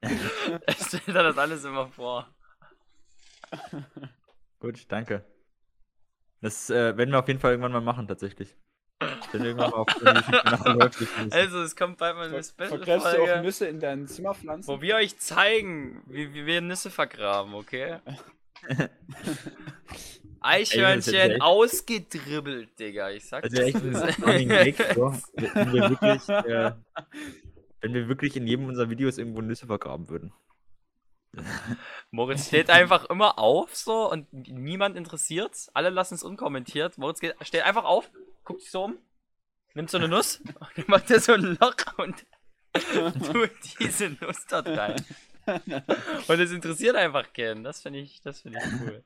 er 0.01 0.73
stellt 0.73 1.07
er 1.07 1.23
das 1.23 1.37
alles 1.37 1.63
immer 1.65 1.87
vor. 1.87 2.27
gut, 4.59 4.85
danke. 4.91 5.25
Das 6.43 6.69
äh, 6.69 6.97
werden 6.97 7.09
wir 7.11 7.19
auf 7.19 7.27
jeden 7.27 7.39
Fall 7.39 7.51
irgendwann 7.51 7.71
mal 7.71 7.81
machen, 7.81 8.05
tatsächlich. 8.07 8.53
Wenn 9.31 9.43
irgendwann 9.45 9.71
mal 9.71 9.77
auf 9.77 9.87
Also, 11.31 11.61
es 11.61 11.75
kommt 11.75 11.97
bald 11.97 12.15
mal 12.15 12.27
eine 12.27 12.43
Vergräbst 12.43 12.59
du 12.59 12.75
auch 12.75 12.83
Special-Folge, 12.83 13.41
Nüsse 13.41 13.65
in 13.67 13.79
dein 13.79 14.07
Zimmer 14.07 14.33
pflanzen? 14.33 14.67
wo 14.67 14.81
wir 14.81 14.95
euch 14.95 15.17
zeigen, 15.17 16.03
wie, 16.07 16.33
wie 16.33 16.45
wir 16.45 16.61
Nüsse 16.61 16.89
vergraben, 16.89 17.53
okay? 17.53 17.97
Eichhörnchen 20.41 21.13
echt- 21.31 21.41
ausgedribbelt, 21.41 22.77
Digga. 22.77 23.09
Ich 23.11 23.25
sag's 23.25 23.45
Also 23.49 23.61
echt 23.61 23.81
dir. 23.81 24.03
ein 24.03 24.23
Running 24.23 24.49
Gag, 24.49 24.75
so, 24.95 25.13
wenn 25.35 25.73
wir 25.73 25.89
wirklich, 25.89 26.29
äh, 26.29 26.71
wenn 27.81 27.93
wir 27.93 28.07
wirklich 28.09 28.35
in 28.35 28.47
jedem 28.47 28.67
unserer 28.67 28.89
Videos 28.89 29.17
irgendwo 29.17 29.41
Nüsse 29.41 29.65
vergraben 29.67 30.09
würden. 30.09 30.33
Moritz 32.11 32.47
steht 32.47 32.69
einfach 32.69 33.05
immer 33.05 33.39
auf 33.39 33.75
so 33.75 34.09
und 34.11 34.31
niemand 34.31 34.95
interessiert's. 34.95 35.69
Alle 35.73 35.89
lassen 35.89 36.15
es 36.15 36.23
unkommentiert. 36.23 36.97
Moritz 36.97 37.19
geht, 37.19 37.35
steht 37.41 37.63
einfach 37.63 37.85
auf, 37.85 38.11
guckt 38.43 38.61
sich 38.61 38.71
so 38.71 38.83
um, 38.85 38.97
nimmt 39.73 39.89
so 39.89 39.97
eine 39.97 40.07
Nuss 40.07 40.41
und 40.77 40.87
macht 40.87 41.09
er 41.11 41.19
so 41.19 41.33
ein 41.33 41.57
Loch 41.59 41.75
und 41.97 42.25
tut 43.31 43.51
diese 43.79 44.09
Nuss 44.09 44.45
dort 44.47 44.67
rein. 44.67 45.03
Und 45.45 46.39
es 46.39 46.51
interessiert 46.51 46.95
einfach 46.95 47.33
keinen. 47.33 47.63
Das 47.63 47.81
finde 47.81 47.99
ich, 47.99 48.21
das 48.21 48.41
finde 48.41 48.59
ich 48.59 48.81
cool. 48.81 49.03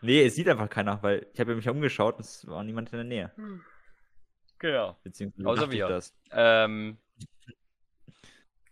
Nee, 0.00 0.24
es 0.24 0.34
sieht 0.34 0.48
einfach 0.48 0.70
keiner, 0.70 1.02
weil 1.02 1.26
ich 1.32 1.40
habe 1.40 1.54
mich 1.54 1.68
umgeschaut, 1.68 2.20
es 2.20 2.46
war 2.46 2.62
niemand 2.62 2.92
in 2.92 2.98
der 2.98 3.04
Nähe. 3.04 3.32
Genau. 4.58 4.96
Beziehungsweise 5.02 5.48
Außer 5.48 5.70
wir. 5.70 5.88
das. 5.88 6.14
Ähm, 6.30 6.98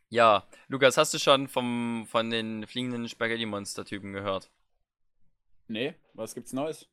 ja, 0.08 0.46
Lukas, 0.68 0.96
hast 0.96 1.14
du 1.14 1.18
schon 1.18 1.48
vom, 1.48 2.06
von 2.08 2.30
den 2.30 2.66
fliegenden 2.66 3.08
Spaghetti-Monster-Typen 3.08 4.12
gehört? 4.12 4.50
Nee, 5.68 5.94
was 6.14 6.34
gibt's 6.34 6.52
Neues? 6.52 6.88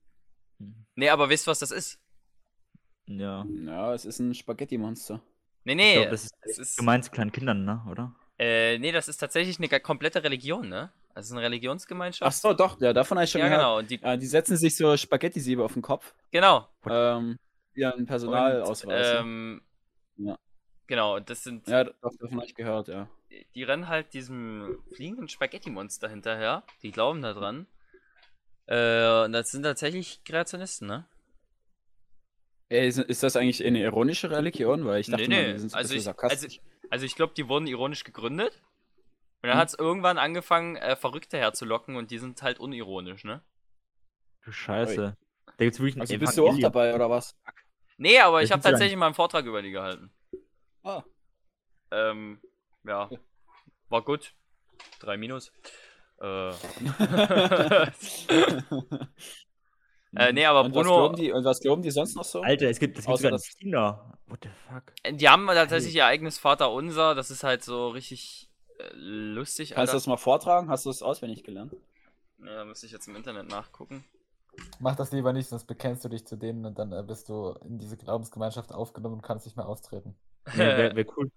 Nee, 0.96 1.10
aber 1.10 1.30
wisst, 1.30 1.48
was 1.48 1.60
das 1.60 1.72
ist? 1.72 2.00
Ja. 3.06 3.46
Ja, 3.66 3.94
es 3.94 4.06
ist 4.06 4.20
ein 4.20 4.34
Spaghetti-Monster. 4.34 5.22
Nee, 5.66 5.74
Ich 5.74 5.78
nee. 5.78 5.94
glaube, 5.96 6.12
das 6.12 6.24
ist, 6.26 6.34
es 6.42 6.58
ist, 6.58 6.78
gemeint 6.78 7.06
zu 7.06 7.12
kleinen 7.12 7.32
Kindern, 7.32 7.66
ne? 7.66 7.86
Oder? 7.90 8.16
äh, 8.40 8.78
nee, 8.80 8.92
das 8.92 9.08
ist 9.08 9.18
tatsächlich 9.18 9.60
eine 9.60 9.80
komplette 9.80 10.24
Religion, 10.24 10.68
ne? 10.70 10.92
Also 11.14 11.36
eine 11.36 11.44
Religionsgemeinschaft. 11.46 12.28
Ach 12.28 12.36
so, 12.36 12.54
doch, 12.54 12.82
ja, 12.82 12.92
davon 12.92 13.18
habe 13.18 13.26
ich 13.26 13.32
schon 13.32 13.42
ja, 13.42 13.48
gehört. 13.48 13.62
genau. 13.62 13.78
Und 13.78 13.92
die, 13.92 14.00
Ja, 14.02 14.18
die 14.18 14.26
setzen 14.26 14.58
sich 14.58 14.76
so 14.76 14.98
Spaghetti-Siebe 14.98 15.64
auf 15.64 15.74
den 15.74 15.82
Kopf. 15.84 16.14
genau. 16.32 16.68
Ähm, 16.88 17.38
ja, 17.76 17.92
ein 17.94 18.06
Personalausweis. 18.06 18.84
Und, 18.84 18.90
ne? 18.90 19.18
ähm, 19.20 19.62
Ja. 20.18 20.38
Genau, 20.88 21.16
und 21.16 21.30
das 21.30 21.44
sind, 21.44 21.68
ja, 21.68 21.84
doch, 21.86 21.96
davon 22.02 22.36
habe 22.38 22.46
ich 22.46 22.56
gehört, 22.56 22.88
ja. 22.90 23.08
die 23.56 23.64
rennen 23.64 23.88
halt 23.88 24.14
diesem 24.14 24.84
fliegenden 24.94 25.30
Spaghetti-Monster 25.30 26.10
hinterher. 26.10 26.64
Die 26.82 26.92
glauben 26.92 27.22
da 27.22 27.34
dran. 27.34 27.68
Äh, 28.68 29.26
und 29.26 29.34
das 29.34 29.52
sind 29.52 29.64
tatsächlich 29.64 30.24
Kreationisten, 30.24 30.88
ne? 30.88 31.06
Ey, 32.70 32.88
ist, 32.88 32.98
ist 32.98 33.24
das 33.24 33.36
eigentlich 33.36 33.64
eine 33.66 33.82
ironische 33.82 34.32
Religion? 34.32 34.86
Weil 34.86 35.02
ich 35.02 35.08
dachte 35.08 35.30
Nee, 35.30 35.36
mal, 35.36 35.44
nee, 35.44 35.54
die 35.54 35.60
sind 35.60 35.70
so 35.70 35.78
ein 35.78 35.80
also 35.80 35.94
bisschen 35.96 36.12
ich- 36.14 36.20
also 36.20 36.48
sarkastisch. 36.48 36.60
Also 36.90 37.06
ich 37.06 37.16
glaube, 37.16 37.34
die 37.36 37.48
wurden 37.48 37.68
ironisch 37.68 38.04
gegründet. 38.04 38.62
Und 39.42 39.50
dann 39.50 39.54
Hm. 39.54 39.60
hat 39.60 39.68
es 39.70 39.74
irgendwann 39.74 40.18
angefangen, 40.18 40.76
äh, 40.78 40.96
Verrückte 40.96 41.38
herzulocken 41.38 41.96
und 41.96 42.12
die 42.12 42.18
sind 42.18 42.42
halt 42.42 42.60
unironisch, 42.60 43.24
ne? 43.24 43.42
Du 44.46 44.52
Scheiße. 44.52 45.16
Da 45.58 45.66
gibt's 45.66 45.80
wirklich 45.80 46.00
Also 46.00 46.18
bist 46.18 46.38
du 46.38 46.48
auch 46.48 46.60
dabei, 46.60 46.94
oder 46.96 47.10
was? 47.10 47.36
Nee, 47.98 48.20
aber 48.20 48.42
ich 48.42 48.52
habe 48.52 48.62
tatsächlich 48.62 48.98
mal 48.98 49.08
einen 49.08 49.16
Vortrag 49.16 49.46
über 49.46 49.62
die 49.62 49.72
gehalten. 49.72 50.12
Ah. 50.84 51.04
Ähm, 51.92 52.40
ja. 52.84 53.10
War 53.90 54.02
gut. 54.04 54.34
Drei 55.00 55.18
Minus. 55.18 55.52
Äh, 56.22 56.52
Äh, 60.16 60.32
nee, 60.32 60.46
aber 60.46 60.62
und 60.64 60.76
was 60.76 60.84
Bruno- 60.86 60.96
glauben 60.98 61.16
die, 61.16 61.32
und 61.32 61.44
was 61.44 61.60
glauben 61.60 61.82
die 61.82 61.90
sonst 61.90 62.16
noch 62.16 62.24
so? 62.24 62.42
Alter, 62.42 62.70
es 62.70 62.78
gibt, 62.78 63.00
es 63.00 63.06
gibt 63.06 63.18
sogar 63.18 63.32
das- 63.32 63.48
China. 63.58 64.16
What 64.28 64.40
the 64.44 64.50
fuck? 64.72 64.94
die 65.18 65.28
haben 65.28 65.48
tatsächlich 65.48 65.96
ihr 65.96 66.06
eigenes 66.06 66.38
Vaterunser. 66.38 67.16
Das 67.16 67.32
ist 67.32 67.44
halt 67.44 67.64
so 67.64 67.90
richtig 67.90 68.52
äh, 68.78 68.90
lustig. 68.94 69.70
Kannst 69.70 69.78
du 69.78 69.82
Alter. 69.82 69.94
das 69.94 70.06
mal 70.08 70.18
vortragen? 70.18 70.70
Hast 70.70 70.86
du 70.86 70.92
das 70.92 71.02
auswendig 71.02 71.44
gelernt? 71.44 71.76
Ja, 72.38 72.58
da 72.58 72.66
müsste 72.66 72.86
ich 72.86 72.92
jetzt 72.92 73.08
im 73.08 73.16
Internet 73.16 73.50
nachgucken. 73.50 74.06
Mach 74.80 74.96
das 74.96 75.12
lieber 75.12 75.34
nicht, 75.34 75.50
sonst 75.50 75.66
bekennst 75.66 76.06
du 76.06 76.10
dich 76.10 76.28
zu 76.28 76.36
denen 76.36 76.64
und 76.68 76.78
dann 76.78 76.92
äh, 76.92 77.02
bist 77.02 77.28
du 77.30 77.54
in 77.66 77.80
diese 77.80 77.98
Glaubensgemeinschaft 77.98 78.72
aufgenommen 78.72 79.16
und 79.16 79.22
kannst 79.24 79.48
nicht 79.48 79.58
mehr 79.58 79.68
austreten. 79.68 80.16
Nee, 80.52 80.58
Wäre 80.58 80.96
wär 80.96 81.06
cool. 81.18 81.32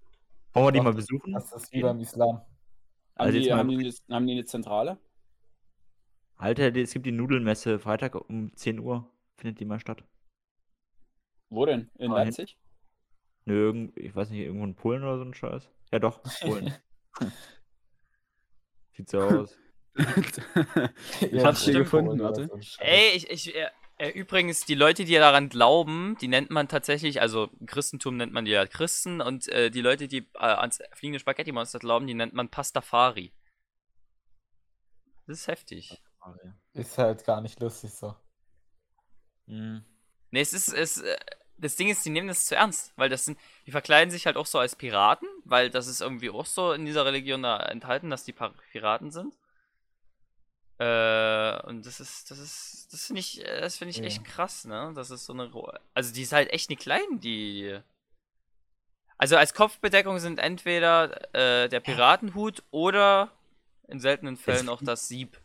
Wollen 0.52 0.66
wir 0.66 0.72
die 0.72 0.80
mal 0.80 0.92
besuchen? 0.94 1.32
Das 1.32 1.52
ist 1.52 1.72
wie 1.72 1.82
beim 1.82 2.00
Islam. 2.00 2.36
Haben, 2.38 2.46
Also 3.14 3.38
die, 3.38 3.52
haben, 3.52 3.68
die, 3.68 3.76
eine- 3.76 3.94
haben 4.16 4.26
die 4.26 4.32
eine 4.32 4.44
Zentrale? 4.44 4.98
Alter, 6.36 6.74
es 6.76 6.92
gibt 6.92 7.06
die 7.06 7.12
Nudelmesse 7.12 7.78
Freitag 7.78 8.14
um 8.14 8.54
10 8.56 8.78
Uhr. 8.78 9.10
Findet 9.36 9.60
die 9.60 9.64
mal 9.64 9.80
statt? 9.80 10.02
Wo 11.50 11.64
denn? 11.66 11.90
In 11.98 12.10
Ah, 12.10 12.18
hin- 12.18 12.24
Leipzig? 12.26 12.58
Nö, 13.44 13.54
irgend, 13.66 13.96
ich 13.96 14.14
weiß 14.14 14.30
nicht, 14.30 14.40
irgendwo 14.40 14.64
in 14.64 14.74
Polen 14.74 15.02
oder 15.04 15.18
so 15.18 15.24
ein 15.24 15.34
Scheiß. 15.34 15.70
Ja 15.92 15.98
doch, 16.00 16.20
Polen. 16.40 16.74
Sieht 18.96 19.08
so 19.10 19.20
aus. 19.20 19.56
Ich 19.94 21.44
hab's 21.44 21.62
hier 21.64 21.74
gefunden, 21.78 22.18
warte. 22.18 22.50
Ey, 22.78 23.16
ich, 23.16 23.30
ich, 23.30 23.54
äh, 23.54 23.68
übrigens, 24.14 24.66
die 24.66 24.74
Leute, 24.74 25.04
die 25.04 25.14
daran 25.14 25.48
glauben, 25.48 26.16
die 26.20 26.28
nennt 26.28 26.50
man 26.50 26.68
tatsächlich, 26.68 27.20
also 27.20 27.48
im 27.58 27.66
Christentum 27.66 28.16
nennt 28.16 28.32
man 28.32 28.44
die 28.44 28.50
ja 28.50 28.66
Christen 28.66 29.20
und 29.20 29.48
äh, 29.48 29.70
die 29.70 29.80
Leute, 29.80 30.06
die 30.06 30.28
äh, 30.34 30.38
ans 30.40 30.80
fliegende 30.92 31.18
Spaghetti-Monster 31.18 31.78
glauben, 31.78 32.06
die 32.06 32.14
nennt 32.14 32.34
man 32.34 32.50
Pastafari. 32.50 33.32
Das 35.26 35.40
ist 35.40 35.48
heftig. 35.48 36.02
Ist 36.72 36.98
halt 36.98 37.24
gar 37.24 37.40
nicht 37.40 37.58
lustig 37.60 37.92
so. 37.92 38.14
Mhm. 39.46 39.84
Ne, 40.30 40.40
es 40.40 40.52
ist, 40.52 40.72
es, 40.74 40.98
äh, 40.98 41.16
das 41.56 41.76
Ding 41.76 41.88
ist, 41.88 42.04
die 42.04 42.10
nehmen 42.10 42.28
das 42.28 42.46
zu 42.46 42.54
ernst, 42.54 42.92
weil 42.96 43.08
das 43.08 43.24
sind, 43.24 43.38
die 43.66 43.70
verkleiden 43.70 44.10
sich 44.10 44.26
halt 44.26 44.36
auch 44.36 44.46
so 44.46 44.58
als 44.58 44.76
Piraten, 44.76 45.28
weil 45.44 45.70
das 45.70 45.86
ist 45.86 46.00
irgendwie 46.00 46.30
auch 46.30 46.46
so 46.46 46.72
in 46.72 46.84
dieser 46.84 47.06
Religion 47.06 47.42
da 47.42 47.58
enthalten, 47.60 48.10
dass 48.10 48.24
die 48.24 48.34
Piraten 48.72 49.10
sind. 49.10 49.34
Äh, 50.78 51.62
und 51.66 51.86
das 51.86 52.00
ist, 52.00 52.30
das 52.30 52.38
ist, 52.38 52.88
das 52.92 53.06
finde 53.06 53.20
ich, 53.20 53.44
äh, 53.44 53.60
das 53.60 53.78
finde 53.78 53.90
ich 53.90 53.98
Ja. 53.98 54.04
echt 54.04 54.24
krass, 54.24 54.64
ne? 54.66 54.92
Das 54.94 55.10
ist 55.10 55.24
so 55.24 55.32
eine, 55.32 55.50
also 55.94 56.12
die 56.12 56.22
ist 56.22 56.32
halt 56.32 56.52
echt 56.52 56.68
nicht 56.68 56.82
klein, 56.82 57.20
die. 57.20 57.78
Also 59.18 59.36
als 59.36 59.54
Kopfbedeckung 59.54 60.18
sind 60.18 60.38
entweder 60.38 61.34
äh, 61.34 61.68
der 61.70 61.80
Piratenhut 61.80 62.62
oder 62.70 63.32
in 63.88 63.98
seltenen 64.00 64.36
Fällen 64.36 64.68
auch 64.68 64.82
das 64.82 65.08
Sieb. 65.08 65.40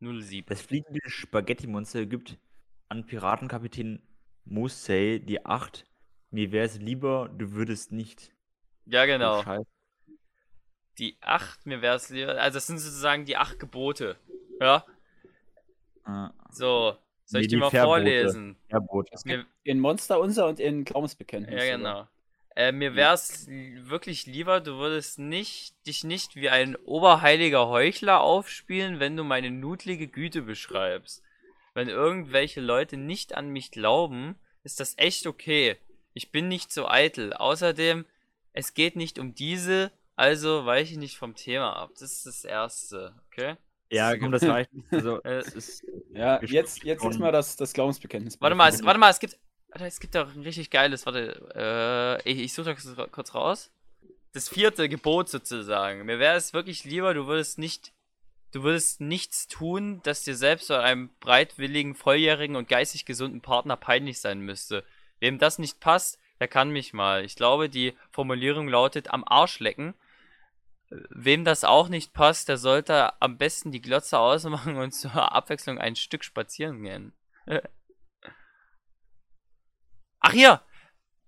Nullsieb. 0.00 0.48
Das 0.48 0.60
fliegende 0.60 1.00
Spaghetti-Monster 1.06 2.06
gibt 2.06 2.36
an 2.88 3.06
Piratenkapitän 3.06 4.02
Mosey 4.44 5.20
die 5.20 5.46
8. 5.46 5.86
Mir 6.30 6.50
wäre 6.50 6.66
es 6.66 6.78
lieber, 6.78 7.28
du 7.28 7.52
würdest 7.52 7.92
nicht. 7.92 8.32
Ja, 8.86 9.06
genau. 9.06 9.44
Die 10.98 11.16
acht, 11.20 11.64
mir 11.66 11.80
wäre 11.82 11.96
es 11.96 12.10
lieber. 12.10 12.40
Also, 12.40 12.56
das 12.56 12.66
sind 12.66 12.78
sozusagen 12.78 13.24
die 13.24 13.36
acht 13.36 13.58
Gebote. 13.58 14.16
Ja, 14.60 14.84
Ah, 16.04 16.30
so. 16.50 16.96
Soll 17.24 17.40
ich 17.40 17.48
die 17.48 17.54
die 17.54 17.60
mal 17.60 17.70
Verbote. 17.70 17.88
vorlesen? 17.88 18.56
Verbot. 18.68 19.08
Mir, 19.24 19.46
In 19.62 19.80
Monster 19.80 20.20
unser 20.20 20.46
und 20.46 20.60
in 20.60 20.84
Glaubensbekenntnis. 20.84 21.64
ja, 21.64 21.76
genau. 21.76 22.06
Äh, 22.56 22.70
mir 22.72 22.94
wäre 22.94 23.14
es 23.14 23.48
wirklich 23.48 24.26
lieber, 24.26 24.60
du 24.60 24.76
würdest 24.76 25.18
nicht, 25.18 25.74
dich 25.86 26.04
nicht 26.04 26.36
wie 26.36 26.50
ein 26.50 26.76
oberheiliger 26.76 27.68
Heuchler 27.68 28.20
aufspielen, 28.20 29.00
wenn 29.00 29.16
du 29.16 29.24
meine 29.24 29.50
nudlige 29.50 30.06
Güte 30.06 30.42
beschreibst. 30.42 31.22
Wenn 31.72 31.88
irgendwelche 31.88 32.60
Leute 32.60 32.96
nicht 32.98 33.34
an 33.34 33.48
mich 33.48 33.70
glauben, 33.72 34.36
ist 34.62 34.78
das 34.78 34.94
echt 34.98 35.26
okay. 35.26 35.76
Ich 36.12 36.30
bin 36.30 36.46
nicht 36.48 36.70
so 36.70 36.86
eitel. 36.86 37.32
Außerdem, 37.32 38.04
es 38.52 38.74
geht 38.74 38.94
nicht 38.94 39.18
um 39.18 39.34
diese, 39.34 39.90
also 40.14 40.64
weiche 40.66 40.96
nicht 40.98 41.16
vom 41.16 41.34
Thema 41.34 41.74
ab. 41.74 41.90
Das 41.94 42.02
ist 42.12 42.26
das 42.26 42.44
Erste, 42.44 43.14
okay? 43.32 43.56
Ja, 43.90 44.16
komm, 44.16 44.32
das 44.32 44.42
reicht 44.42 44.72
nicht. 44.72 44.86
Also, 44.92 45.22
Äh, 45.22 45.38
es 45.38 45.54
ist. 45.54 45.84
Ja, 46.12 46.42
jetzt, 46.42 46.82
jetzt 46.82 47.04
ist 47.04 47.18
mal 47.18 47.32
das, 47.32 47.56
das 47.56 47.72
Glaubensbekenntnis. 47.72 48.40
Warte 48.40 48.56
mal, 48.56 48.68
es, 48.68 48.82
warte 48.84 48.98
mal, 48.98 49.10
es 49.10 49.20
gibt, 49.20 49.38
warte, 49.68 49.86
es 49.86 50.00
gibt 50.00 50.14
da 50.14 50.24
ein 50.24 50.42
richtig 50.42 50.70
geiles, 50.70 51.06
warte, 51.06 52.20
äh, 52.24 52.30
ich, 52.30 52.38
ich 52.40 52.52
suche 52.52 52.74
das 52.74 52.96
kurz 53.12 53.34
raus. 53.34 53.70
Das 54.32 54.48
vierte 54.48 54.88
Gebot 54.88 55.28
sozusagen. 55.28 56.04
Mir 56.06 56.18
wäre 56.18 56.36
es 56.36 56.52
wirklich 56.52 56.84
lieber, 56.84 57.14
du 57.14 57.26
würdest 57.26 57.58
nicht, 57.58 57.92
du 58.50 58.64
würdest 58.64 59.00
nichts 59.00 59.46
tun, 59.46 60.00
das 60.02 60.24
dir 60.24 60.34
selbst 60.34 60.70
oder 60.70 60.82
einem 60.82 61.10
breitwilligen, 61.20 61.94
volljährigen 61.94 62.56
und 62.56 62.68
geistig 62.68 63.04
gesunden 63.04 63.42
Partner 63.42 63.76
peinlich 63.76 64.20
sein 64.20 64.40
müsste. 64.40 64.82
Wem 65.20 65.38
das 65.38 65.60
nicht 65.60 65.78
passt, 65.78 66.18
der 66.40 66.48
kann 66.48 66.70
mich 66.70 66.92
mal. 66.92 67.24
Ich 67.24 67.36
glaube, 67.36 67.68
die 67.68 67.94
Formulierung 68.10 68.66
lautet 68.68 69.08
am 69.10 69.24
Arsch 69.24 69.60
lecken. 69.60 69.94
Wem 71.10 71.44
das 71.44 71.64
auch 71.64 71.88
nicht 71.88 72.12
passt, 72.12 72.48
der 72.48 72.56
sollte 72.56 73.20
am 73.20 73.36
besten 73.38 73.72
die 73.72 73.80
Glotze 73.80 74.18
ausmachen 74.18 74.76
und 74.76 74.92
zur 74.92 75.32
Abwechslung 75.32 75.78
ein 75.78 75.96
Stück 75.96 76.24
spazieren 76.24 76.82
gehen. 76.82 77.12
Ach 80.20 80.32
hier! 80.32 80.62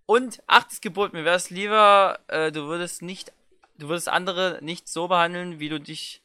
Und 0.06 0.40
achtes 0.46 0.80
Gebot, 0.80 1.12
mir 1.12 1.25
wäre 1.25 1.37
es 1.37 1.50
lieber, 1.50 2.20
äh, 2.28 2.52
du 2.52 2.66
würdest 2.66 3.02
nicht, 3.02 3.32
du 3.76 3.88
würdest 3.88 4.08
andere 4.08 4.58
nicht 4.62 4.88
so 4.88 5.08
behandeln, 5.08 5.58
wie 5.58 5.68
du 5.68 5.80
dich, 5.80 6.23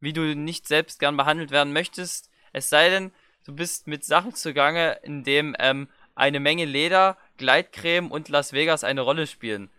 wie 0.00 0.14
du 0.14 0.34
nicht 0.34 0.66
selbst 0.66 0.98
gern 0.98 1.16
behandelt 1.16 1.50
werden 1.50 1.74
möchtest. 1.74 2.30
Es 2.54 2.70
sei 2.70 2.88
denn, 2.88 3.12
du 3.44 3.54
bist 3.54 3.86
mit 3.86 4.02
Sachen 4.04 4.34
zugange, 4.34 4.98
in 5.02 5.24
dem 5.24 5.54
ähm, 5.58 5.88
eine 6.14 6.40
Menge 6.40 6.64
Leder, 6.64 7.18
Gleitcreme 7.36 8.10
und 8.10 8.30
Las 8.30 8.54
Vegas 8.54 8.82
eine 8.82 9.02
Rolle 9.02 9.26
spielen. 9.26 9.70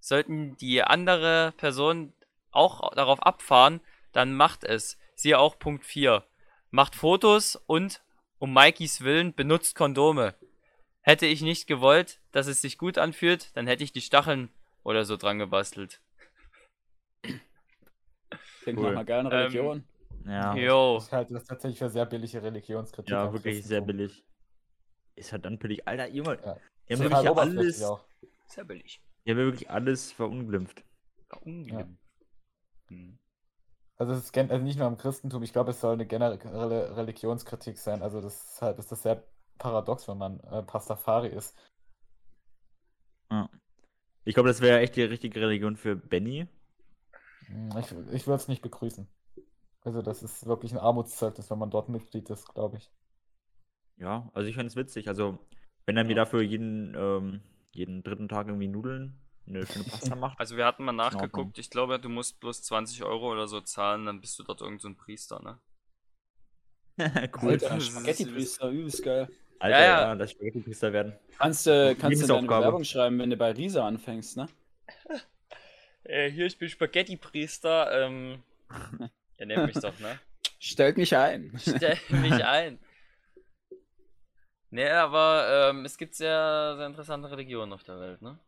Sollten 0.00 0.56
die 0.56 0.82
andere 0.82 1.54
Person 1.56 2.12
auch 2.52 2.94
darauf 2.94 3.20
abfahren, 3.22 3.80
dann 4.12 4.34
macht 4.34 4.64
es. 4.64 4.98
Siehe 5.14 5.38
auch 5.38 5.58
Punkt 5.58 5.84
4. 5.84 6.24
Macht 6.70 6.94
Fotos 6.94 7.56
und, 7.66 8.02
um 8.38 8.52
Mikeys 8.54 9.02
Willen, 9.02 9.34
benutzt 9.34 9.74
Kondome. 9.74 10.34
Hätte 11.02 11.26
ich 11.26 11.42
nicht 11.42 11.66
gewollt, 11.66 12.20
dass 12.32 12.46
es 12.46 12.60
sich 12.60 12.78
gut 12.78 12.98
anfühlt, 12.98 13.54
dann 13.56 13.66
hätte 13.66 13.84
ich 13.84 13.92
die 13.92 14.00
Stacheln 14.00 14.50
oder 14.82 15.04
so 15.04 15.16
dran 15.16 15.38
gebastelt. 15.38 16.00
Klingt 18.62 18.78
Cool. 18.78 18.84
nach 18.84 18.90
einer 18.90 19.04
geilen 19.04 19.26
Ähm, 19.26 19.32
Religion. 19.32 19.84
Ja, 20.26 20.54
Jo. 20.54 20.98
Ich 21.04 21.12
halte 21.12 21.32
das 21.32 21.44
tatsächlich 21.44 21.78
für 21.78 21.88
sehr 21.88 22.04
billige 22.06 22.42
Religionskritik. 22.42 23.10
ja 23.10 23.32
wirklich 23.32 23.64
sehr 23.64 23.80
billig. 23.80 24.22
Ist 25.16 25.32
halt 25.32 25.44
dann 25.44 25.58
billig. 25.58 25.86
Alter, 25.88 26.08
Junge. 26.08 26.38
Ja. 26.44 26.56
Die 26.88 26.94
haben 26.94 27.00
wirklich 27.00 27.36
alles. 27.38 27.84
Sehr 28.46 28.64
billig. 28.64 29.02
Die 29.24 29.30
haben 29.30 29.38
wirklich 29.38 29.70
alles 29.70 30.12
verunglimpft. 30.12 30.84
Unglimpft. 31.42 31.98
Hm. 32.90 33.18
Also 33.98 34.12
es 34.14 34.24
ist 34.24 34.32
gen- 34.32 34.50
also 34.50 34.64
nicht 34.64 34.78
nur 34.78 34.88
im 34.88 34.96
Christentum, 34.96 35.42
ich 35.42 35.52
glaube, 35.52 35.70
es 35.72 35.80
soll 35.80 35.92
eine 35.94 36.06
generelle 36.06 36.96
Religionskritik 36.96 37.78
sein. 37.78 38.02
Also 38.02 38.20
das 38.20 38.34
ist 38.54 38.62
halt, 38.62 38.78
ist 38.78 38.90
das 38.92 39.02
sehr 39.02 39.22
paradox, 39.58 40.08
wenn 40.08 40.18
man 40.18 40.40
äh, 40.40 40.62
Pastafari 40.62 41.28
ist. 41.28 41.54
Ja. 43.30 43.48
Ich 44.24 44.34
glaube, 44.34 44.48
das 44.50 44.60
wäre 44.62 44.80
echt 44.80 44.96
die 44.96 45.02
richtige 45.04 45.40
Religion 45.42 45.76
für 45.76 45.96
Benny. 45.96 46.48
Hm, 47.48 47.68
Ich, 47.78 47.92
ich 48.14 48.26
würde 48.26 48.36
es 48.42 48.48
nicht 48.48 48.62
begrüßen. 48.62 49.06
Also 49.82 50.02
das 50.02 50.22
ist 50.22 50.46
wirklich 50.46 50.72
ein 50.72 50.78
Armutszeugnis, 50.78 51.50
wenn 51.50 51.58
man 51.60 51.70
dort 51.70 51.88
Mitglied 51.90 52.30
ist, 52.30 52.48
glaube 52.54 52.78
ich. 52.78 52.90
Ja, 53.96 54.30
also 54.34 54.48
ich 54.48 54.54
fände 54.54 54.68
es 54.68 54.76
witzig. 54.76 55.08
Also, 55.08 55.38
wenn 55.86 55.96
er 55.96 56.04
mir 56.04 56.14
dafür 56.14 56.42
jeden, 56.42 56.94
ähm, 56.96 57.40
jeden 57.72 58.02
dritten 58.02 58.28
Tag 58.28 58.46
irgendwie 58.48 58.68
Nudeln, 58.68 59.18
eine 59.50 59.66
schöne 59.66 59.84
Pasta 59.84 60.14
macht. 60.14 60.38
Also 60.38 60.56
wir 60.56 60.64
hatten 60.64 60.84
mal 60.84 60.92
nachgeguckt, 60.92 61.58
ich 61.58 61.70
glaube, 61.70 61.98
du 61.98 62.08
musst 62.08 62.40
bloß 62.40 62.62
20 62.62 63.02
Euro 63.04 63.30
oder 63.30 63.46
so 63.48 63.60
zahlen, 63.60 64.06
dann 64.06 64.20
bist 64.20 64.38
du 64.38 64.42
dort 64.42 64.60
irgend 64.60 64.80
so 64.80 64.88
ein 64.88 64.96
Priester, 64.96 65.40
ne? 65.42 65.58
cool. 67.42 67.50
Alter, 67.50 67.68
Das 67.76 67.86
Spaghetti-Priester, 67.86 68.68
übelst 68.68 69.02
geil. 69.02 69.28
Alter, 69.58 69.78
Ja, 69.78 69.84
ja, 69.84 70.00
ja. 70.08 70.14
dass 70.14 70.30
Spaghetti-Priester 70.32 70.92
werden. 70.92 71.18
Kannst 71.38 71.66
du 71.66 71.96
kannst 71.96 72.22
du 72.22 72.26
deine. 72.26 72.46
Bewerbung 72.46 72.84
schreiben, 72.84 73.18
wenn 73.18 73.30
du 73.30 73.36
bei 73.36 73.52
Riesa 73.52 73.86
anfängst, 73.86 74.36
ne? 74.36 74.48
Äh, 76.02 76.30
hier, 76.30 76.46
ich 76.46 76.56
bin 76.56 76.68
Spaghetti-Priester, 76.68 78.06
ähm. 78.06 78.42
Ihr 79.38 79.46
nennt 79.46 79.66
mich 79.66 79.76
doch, 79.76 79.96
ne? 80.00 80.18
Stellt 80.58 80.96
mich 80.96 81.14
ein. 81.14 81.52
Stell 81.58 81.98
mich 82.08 82.42
ein. 82.42 82.78
Nee, 84.70 84.88
aber 84.88 85.68
ähm, 85.70 85.84
es 85.84 85.98
gibt 85.98 86.14
sehr, 86.14 86.74
sehr 86.76 86.86
interessante 86.86 87.30
Religionen 87.30 87.72
auf 87.74 87.84
der 87.84 88.00
Welt, 88.00 88.22
ne? 88.22 88.38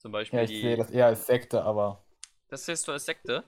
Zum 0.00 0.12
Beispiel 0.12 0.38
Ja, 0.38 0.44
ich 0.44 0.50
die. 0.50 0.60
sehe 0.62 0.76
das 0.76 0.90
eher 0.90 1.06
als 1.06 1.26
Sekte, 1.26 1.62
aber 1.62 2.02
Das 2.48 2.64
siehst 2.66 2.88
du 2.88 2.92
als 2.92 3.04
Sekte? 3.04 3.44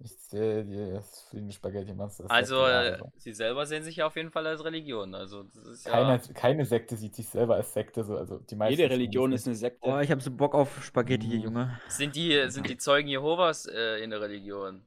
ich 0.00 0.16
sehe 0.16 0.64
die 0.64 0.92
das 0.92 1.22
fliegende 1.28 1.52
Spaghetti 1.54 1.92
Monster. 1.92 2.24
als 2.24 2.30
Also, 2.52 2.64
Sekte, 2.66 2.72
äh, 2.72 2.92
also. 2.92 3.12
sie 3.16 3.32
selber 3.32 3.66
sehen 3.66 3.82
sich 3.82 3.96
ja 3.96 4.06
auf 4.06 4.14
jeden 4.16 4.30
Fall 4.30 4.46
als 4.46 4.64
Religion. 4.64 5.14
Also, 5.14 5.44
das 5.44 5.66
ist 5.66 5.86
ja. 5.86 5.92
Keine, 5.92 6.20
keine 6.34 6.64
Sekte 6.66 6.96
sieht 6.96 7.14
sich 7.16 7.28
selber 7.28 7.54
als 7.56 7.72
Sekte, 7.72 8.04
so, 8.04 8.16
also 8.16 8.38
die 8.38 8.54
meisten 8.56 8.80
Jede 8.80 8.92
Religion 8.92 9.32
ist 9.32 9.46
eine 9.46 9.56
Oh, 9.56 9.58
Sekte. 9.58 10.00
ich 10.02 10.10
habe 10.10 10.20
so 10.20 10.30
Bock 10.30 10.54
auf 10.54 10.84
Spaghetti, 10.84 11.26
Mhm. 11.38 11.42
Junge. 11.42 11.80
Sind 11.88 12.14
die, 12.16 12.48
sind 12.48 12.68
die 12.68 12.76
Zeugen 12.76 13.08
Jehovas 13.08 13.66
äh, 13.66 14.02
in 14.02 14.10
der 14.10 14.20
Religion? 14.20 14.84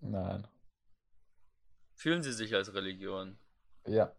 Nein. 0.00 0.46
Fühlen 1.94 2.22
sie 2.22 2.32
sich 2.32 2.54
als 2.54 2.74
Religion? 2.74 3.38
Ja. 3.86 4.12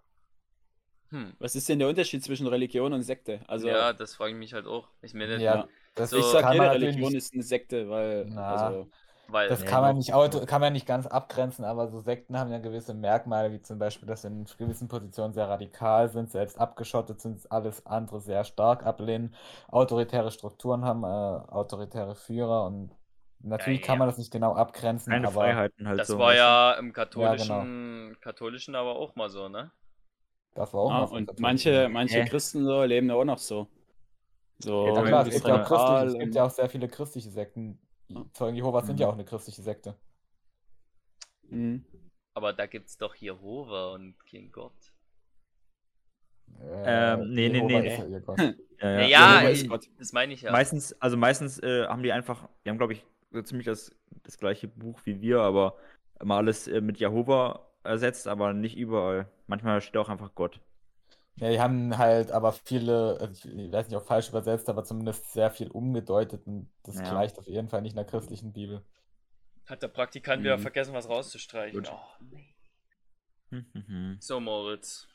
Hm. 1.12 1.34
Was 1.40 1.56
ist 1.56 1.70
denn 1.70 1.80
der 1.80 1.88
Unterschied 1.88 2.24
zwischen 2.24 2.48
Religion 2.48 2.92
und 2.94 3.02
Sekte? 3.04 3.40
Also, 3.48 3.68
ja, 3.68 3.94
das 3.94 4.16
frage 4.16 4.32
ich 4.32 4.38
mich 4.38 4.54
halt 4.54 4.66
auch. 4.68 4.88
Ich 5.02 5.14
meine, 5.14 5.34
Ja, 5.34 5.56
ja. 5.56 5.68
das 5.94 6.10
So, 6.10 6.18
ich 6.18 6.26
sag, 6.26 6.52
jede 6.54 6.72
Religion 6.72 7.10
nicht- 7.10 7.16
ist 7.18 7.34
eine 7.34 7.44
Sekte, 7.44 7.90
weil. 7.90 8.26
Na. 8.28 8.48
Also, 8.68 8.88
weil. 9.28 9.50
Das 9.50 9.62
Nee, 9.62 9.68
kann 9.68 9.82
man 9.82 9.98
nicht 9.98 10.14
auto, 10.14 10.46
kann 10.46 10.62
man 10.62 10.74
nicht 10.74 10.86
ganz 10.88 11.06
abgrenzen, 11.08 11.64
aber 11.64 11.88
so 11.90 12.00
Sekten 12.00 12.38
haben 12.38 12.52
ja 12.52 12.58
gewisse 12.60 12.94
Merkmale, 12.94 13.52
wie 13.52 13.62
zum 13.62 13.78
Beispiel, 13.80 14.08
dass 14.08 14.24
sie 14.24 14.28
in 14.30 14.46
gewissen 14.58 14.88
Positionen 14.88 15.34
sehr 15.34 15.48
radikal 15.48 16.10
sind, 16.10 16.32
selbst 16.32 16.60
abgeschottet 16.60 17.22
sind, 17.22 17.52
alles 17.52 17.86
andere 17.86 18.20
sehr 18.20 18.44
stark 18.44 18.84
ablehnen, 18.86 19.34
autoritäre 19.70 20.32
Strukturen 20.32 20.84
haben, 20.86 21.04
äh, 21.04 21.08
autoritäre 21.08 22.16
Führer 22.16 22.66
und 22.66 22.92
natürlich 23.42 23.82
Ja, 23.82 23.86
kann 23.86 23.96
ja. 23.96 24.00
man 24.00 24.08
das 24.08 24.18
nicht 24.18 24.32
genau 24.32 24.54
abgrenzen, 24.56 25.12
Keine 25.12 25.28
aber 25.28 25.42
Freiheiten 25.42 25.88
halt 25.88 26.00
Das 26.00 26.08
so. 26.08 26.18
war 26.20 26.34
ja 26.36 26.74
im 26.74 26.86
genau. 26.94 26.94
katholischen, 26.94 28.18
katholischen 28.22 28.76
aber 28.76 28.96
auch 28.96 29.16
mal 29.16 29.30
so, 29.30 29.50
ne? 29.50 29.72
Das 30.56 30.74
war 30.74 30.82
auch 30.82 30.92
ah, 30.92 31.04
und 31.04 31.40
manche, 31.40 31.88
manche 31.90 32.24
Hä? 32.24 32.30
Christen 32.30 32.66
so 32.66 32.84
leben 32.84 33.08
da 33.10 33.16
auch 33.16 33.26
noch 33.26 33.38
so. 33.38 33.68
So, 34.60 34.88
Ja, 34.88 35.04
klar, 35.04 35.28
es 35.28 35.34
gibt 35.34 35.48
ja 35.48 35.60
christliche, 35.64 36.06
es 36.08 36.18
gibt 36.18 36.36
ja 36.36 36.46
auch 36.46 36.50
sehr 36.50 36.70
viele 36.70 36.88
christliche 36.88 37.30
Sekten. 37.30 37.78
Die 38.10 38.32
Zeugen 38.34 38.56
Jehovas 38.56 38.86
sind 38.88 38.96
Mhm. 38.96 39.02
ja 39.02 39.08
auch 39.10 39.14
eine 39.14 39.26
christliche 39.26 39.62
Sekte. 39.62 39.96
Mhm. 41.50 41.86
Aber 42.34 42.54
da 42.54 42.66
gibt's 42.66 42.98
doch 42.98 43.16
Jehova 43.16 43.94
und 43.94 44.16
kein 44.26 44.52
Gott. 44.52 44.94
Ähm, 46.62 47.32
nee, 47.34 47.50
nee, 47.50 47.58
Jehova 47.58 47.82
nee. 47.82 47.88
ist 47.94 48.00
ja 48.00 48.06
ihr 48.08 48.22
Gott. 48.22 48.38
Ja, 48.82 49.00
Ja, 49.02 49.42
ja. 49.44 49.50
ich, 49.50 49.68
Gott. 49.70 49.90
das 49.98 50.12
meine 50.14 50.34
ich 50.34 50.42
ja. 50.42 50.52
Meistens, 50.52 50.94
also 51.02 51.16
meistens 51.18 51.60
äh, 51.60 51.86
haben 51.88 52.04
die 52.04 52.12
einfach, 52.12 52.48
die 52.66 52.70
haben, 52.70 52.78
glaube 52.78 52.94
ich, 52.94 53.06
so 53.32 53.42
ziemlich 53.42 53.66
das, 53.66 53.96
das 54.24 54.38
gleiche 54.38 54.68
Buch 54.68 55.00
wie 55.06 55.22
wir, 55.22 55.40
aber 55.42 55.78
immer 56.20 56.36
alles 56.36 56.68
äh, 56.68 56.82
mit 56.82 56.98
Jehova 56.98 57.65
ersetzt, 57.86 58.28
aber 58.28 58.54
nicht 58.54 58.78
überall. 58.78 59.30
Manchmal 59.48 59.82
steht 59.82 59.98
auch 59.98 60.10
einfach 60.10 60.36
Gott. 60.36 60.62
Ja, 61.38 61.50
die 61.52 61.60
haben 61.60 61.98
halt 61.98 62.32
aber 62.32 62.54
viele, 62.54 63.18
also 63.20 63.50
ich 63.50 63.72
weiß 63.72 63.88
nicht, 63.90 63.98
ob 63.98 64.08
falsch 64.08 64.30
übersetzt, 64.30 64.70
aber 64.70 64.84
zumindest 64.86 65.34
sehr 65.34 65.52
viel 65.52 65.70
umgedeutet 65.70 66.48
und 66.48 66.70
das 66.84 66.96
Ja. 66.96 67.04
gleicht 67.04 67.40
auf 67.40 67.48
jeden 67.48 67.70
Fall 67.70 67.82
nicht 67.82 67.98
einer 67.98 68.06
christlichen 68.06 68.54
Bibel. 68.54 68.84
Hat 69.68 69.84
der 69.84 69.90
Praktikant 69.90 70.44
wieder 70.44 70.58
Mhm. 70.58 70.62
vergessen, 70.62 70.94
was 70.94 71.10
rauszustreichen. 71.10 71.86
Oh, 71.88 72.00
nee. 72.32 72.56
Hm, 73.52 73.66
hm, 73.74 73.84
hm. 73.88 74.20
So, 74.20 74.40
Moritz. 74.40 75.08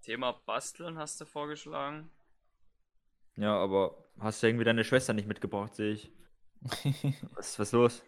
Thema 0.00 0.32
Basteln 0.46 0.96
hast 0.96 1.20
du 1.20 1.26
vorgeschlagen. 1.26 2.10
Ja, 3.36 3.54
aber 3.56 3.96
hast 4.18 4.42
du 4.42 4.46
irgendwie 4.48 4.64
deine 4.64 4.84
Schwester 4.84 5.12
nicht 5.12 5.28
mitgebracht, 5.28 5.74
sehe 5.74 5.92
ich. 5.92 6.10
Was, 7.36 7.58
was 7.58 7.68
ist 7.68 7.72
los? 7.72 8.02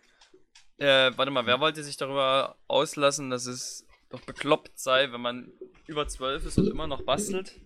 Äh, 0.78 1.10
warte 1.16 1.30
mal, 1.30 1.44
wer 1.46 1.60
wollte 1.60 1.82
sich 1.82 1.96
darüber 1.96 2.56
auslassen, 2.68 3.30
dass 3.30 3.46
es 3.46 3.86
doch 4.10 4.20
bekloppt 4.20 4.78
sei, 4.78 5.12
wenn 5.12 5.20
man 5.20 5.52
über 5.86 6.06
12 6.06 6.46
ist 6.46 6.58
und 6.58 6.68
immer 6.68 6.86
noch 6.86 7.02
bastelt? 7.02 7.60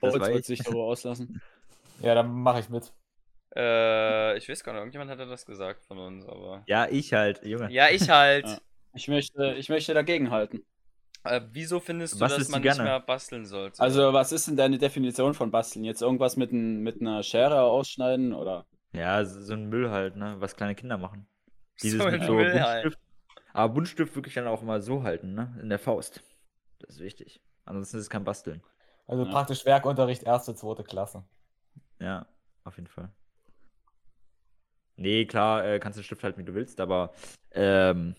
Das 0.00 0.14
Holz 0.14 0.38
ich. 0.40 0.46
sich 0.46 0.62
darüber 0.62 0.84
auslassen. 0.84 1.40
Ja, 2.00 2.14
dann 2.14 2.30
mache 2.30 2.60
ich 2.60 2.68
mit. 2.68 2.92
Äh, 3.56 4.38
ich 4.38 4.48
weiß 4.48 4.62
gar 4.62 4.70
nicht, 4.72 4.78
irgendjemand 4.82 5.10
hatte 5.10 5.26
das 5.26 5.44
gesagt 5.44 5.82
von 5.82 5.98
uns, 5.98 6.24
aber. 6.28 6.62
Ja, 6.68 6.86
ich 6.88 7.12
halt, 7.12 7.44
Junge. 7.44 7.72
Ja, 7.72 7.88
ich 7.90 8.08
halt. 8.08 8.46
Ja. 8.46 8.58
Ich 8.94 9.08
möchte, 9.08 9.54
ich 9.58 9.68
möchte 9.68 9.94
dagegen 9.94 10.30
halten. 10.30 10.64
Äh, 11.24 11.40
wieso 11.50 11.80
findest 11.80 12.14
du, 12.14 12.18
Bastelst 12.20 12.50
dass 12.50 12.52
man 12.52 12.62
nicht 12.62 12.78
mehr 12.78 13.00
basteln 13.00 13.46
sollte? 13.46 13.80
Also, 13.82 14.12
was 14.12 14.30
ist 14.30 14.46
denn 14.46 14.56
deine 14.56 14.78
Definition 14.78 15.34
von 15.34 15.50
Basteln? 15.50 15.84
Jetzt 15.84 16.02
irgendwas 16.02 16.36
mit, 16.36 16.52
n, 16.52 16.84
mit 16.84 17.00
einer 17.00 17.24
Schere 17.24 17.62
ausschneiden 17.62 18.32
oder? 18.32 18.64
Ja, 18.92 19.24
so 19.24 19.40
so 19.40 19.54
ein 19.54 19.68
Müll 19.68 19.90
halt, 19.90 20.14
ne? 20.14 20.36
Was 20.38 20.54
kleine 20.54 20.76
Kinder 20.76 20.98
machen. 20.98 21.26
Dieses 21.82 22.02
So 22.02 22.10
mit 22.10 22.22
so 22.24 22.34
Müll 22.34 22.60
halt. 22.60 22.82
Buntstift. 22.82 22.98
Aber 23.52 23.74
Buntstift 23.74 24.14
wirklich 24.16 24.34
dann 24.34 24.46
auch 24.46 24.62
mal 24.62 24.82
so 24.82 25.02
halten, 25.02 25.34
ne? 25.34 25.56
In 25.62 25.68
der 25.68 25.78
Faust. 25.78 26.22
Das 26.80 26.96
ist 26.96 27.00
wichtig. 27.00 27.40
Ansonsten 27.64 27.96
ist 27.98 28.02
es 28.04 28.10
kein 28.10 28.24
Basteln. 28.24 28.62
Also 29.06 29.24
Ja. 29.24 29.30
praktisch 29.30 29.64
Werkunterricht 29.64 30.22
erste, 30.22 30.54
zweite 30.54 30.84
Klasse. 30.84 31.24
Ja, 32.00 32.26
auf 32.64 32.76
jeden 32.76 32.88
Fall. 32.88 33.10
Nee, 34.96 35.26
klar, 35.26 35.64
äh, 35.64 35.78
kannst 35.78 35.96
du 35.96 36.00
den 36.02 36.06
Stift 36.06 36.24
halten, 36.24 36.40
wie 36.40 36.44
du 36.44 36.54
willst, 36.54 36.80
aber 36.80 37.14
ähm, 37.52 38.16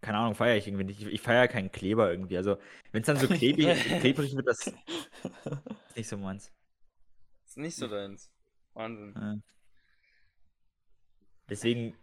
keine 0.00 0.18
Ahnung, 0.18 0.34
feiere 0.34 0.56
ich 0.56 0.66
irgendwie 0.66 0.84
nicht. 0.84 1.02
Ich, 1.02 1.06
ich 1.08 1.20
feiere 1.20 1.48
keinen 1.48 1.70
Kleber 1.70 2.10
irgendwie. 2.10 2.36
Also, 2.36 2.56
wenn 2.92 3.02
es 3.02 3.06
dann 3.06 3.16
so 3.18 3.28
klebrig, 3.28 3.78
klebrig 4.00 4.34
wird, 4.34 4.46
das 4.46 4.66
ist 5.88 5.96
nicht 5.96 6.08
so 6.08 6.16
meins. 6.16 6.50
ist 7.44 7.58
nicht 7.58 7.76
so 7.76 7.86
deins. 7.88 8.30
Wahnsinn. 8.72 9.14
Ja. 9.14 9.34
Deswegen 11.50 11.94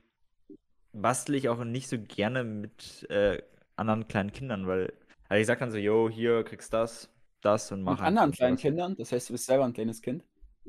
bastel 0.93 1.36
ich 1.36 1.49
auch 1.49 1.63
nicht 1.63 1.88
so 1.88 1.97
gerne 1.99 2.43
mit 2.43 3.10
äh, 3.10 3.41
anderen 3.75 4.07
kleinen 4.07 4.31
Kindern, 4.31 4.67
weil 4.67 4.93
also 5.29 5.41
ich 5.41 5.47
sag 5.47 5.60
dann 5.60 5.71
so, 5.71 5.77
yo, 5.77 6.10
hier 6.10 6.43
kriegst 6.43 6.73
das, 6.73 7.13
das 7.41 7.71
und 7.71 7.83
mach 7.83 7.93
Mit 7.93 8.01
einfach 8.01 8.07
anderen 8.07 8.31
kleinen 8.31 8.57
sowas. 8.57 8.62
Kindern? 8.62 8.95
Das 8.97 9.12
heißt, 9.12 9.29
du 9.29 9.33
bist 9.33 9.45
selber 9.45 9.65
ein 9.65 9.73
kleines 9.73 10.01
Kind? 10.01 10.23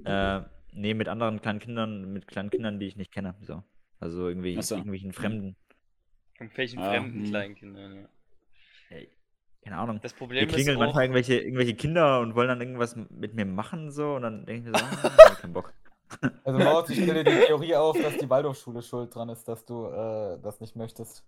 Äh, 0.05 0.41
nee, 0.73 0.95
mit 0.95 1.09
anderen 1.09 1.41
kleinen 1.41 1.61
Kindern, 1.61 2.12
mit 2.12 2.27
kleinen 2.27 2.51
Kindern, 2.51 2.81
die 2.81 2.87
ich 2.87 2.97
nicht 2.97 3.12
kenne. 3.12 3.35
So. 3.43 3.62
Also 4.01 4.29
irgendwie 4.29 4.61
so. 4.62 4.77
irgendwelchen 4.77 5.12
Fremden. 5.12 5.57
Und 6.41 6.57
welchen 6.57 6.79
Ah, 6.79 6.91
fremden 6.91 7.25
hm. 7.25 7.31
kleinen 7.31 7.55
Kindern, 7.55 7.97
ja. 7.97 8.09
Ey, 8.91 9.11
keine 9.62 9.77
Ahnung. 9.77 10.01
Das 10.03 10.14
Problem 10.14 10.49
ist 10.49 10.55
klingeln 10.55 10.77
auch, 10.77 10.81
manchmal 10.81 11.05
irgendwelche, 11.05 11.41
irgendwelche 11.41 11.75
Kinder 11.75 12.21
und 12.21 12.35
wollen 12.35 12.49
dann 12.49 12.61
irgendwas 12.61 12.97
mit 12.97 13.35
mir 13.35 13.45
machen 13.45 13.91
so 13.91 14.14
und 14.14 14.23
dann 14.23 14.47
denke 14.47 14.69
ich 14.69 14.73
mir 14.73 14.79
so, 14.79 14.85
ah, 14.85 15.03
hab 15.03 15.33
ich 15.33 15.38
keinen 15.38 15.53
Bock. 15.53 15.73
Also 16.44 16.59
Moritz, 16.59 16.90
ich 16.90 17.03
stelle 17.03 17.25
die 17.25 17.47
Theorie 17.47 17.75
auf, 17.77 18.01
dass 18.01 18.16
die 18.16 18.29
Waldorfschule 18.31 18.83
schuld 18.83 19.14
dran 19.14 19.29
ist, 19.29 19.47
dass 19.47 19.64
du 19.64 19.87
äh, 19.87 20.38
das 20.40 20.61
nicht 20.61 20.77
möchtest. 20.77 21.25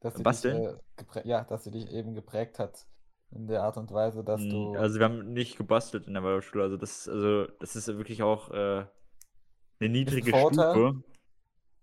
Dass 0.00 0.14
sie 0.14 0.18
dich, 0.18 0.24
Basteln? 0.24 0.78
äh, 1.14 1.28
ja, 1.28 1.44
dass 1.44 1.64
sie 1.64 1.70
dich 1.70 1.90
eben 1.90 2.14
geprägt 2.14 2.58
hat. 2.58 2.86
In 3.32 3.48
der 3.48 3.64
Art 3.64 3.76
und 3.76 3.92
Weise, 3.92 4.22
dass 4.22 4.40
Mm, 4.40 4.50
du. 4.50 4.74
Also 4.76 4.98
wir 5.00 5.04
haben 5.06 5.32
nicht 5.32 5.56
gebastelt 5.56 6.06
in 6.06 6.14
der 6.14 6.22
Waldorfschule. 6.22 6.62
Also 6.62 6.76
das, 6.76 7.08
also 7.08 7.46
das 7.58 7.74
ist 7.74 7.88
wirklich 7.88 8.22
auch 8.22 8.50
äh, 8.50 8.86
eine 9.80 9.88
niedrige? 9.88 10.30
Stufe. 10.30 11.02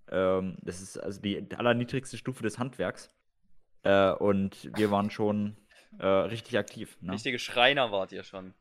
Ähm, 0.10 0.58
das 0.62 0.82
ist 0.82 0.98
also 0.98 1.20
die 1.22 1.46
allerniedrigste 1.56 2.18
Stufe 2.18 2.44
des 2.44 2.60
Handwerks. 2.60 3.10
Äh, 3.84 4.14
und 4.14 4.70
wir 4.78 4.90
waren 4.92 5.10
schon 5.10 5.58
äh, 6.00 6.06
richtig 6.06 6.58
aktiv. 6.58 6.98
Ne? 7.02 7.14
richtige 7.14 7.40
Schreiner 7.40 7.92
wart 7.92 8.12
ihr 8.14 8.24
schon. 8.24 8.54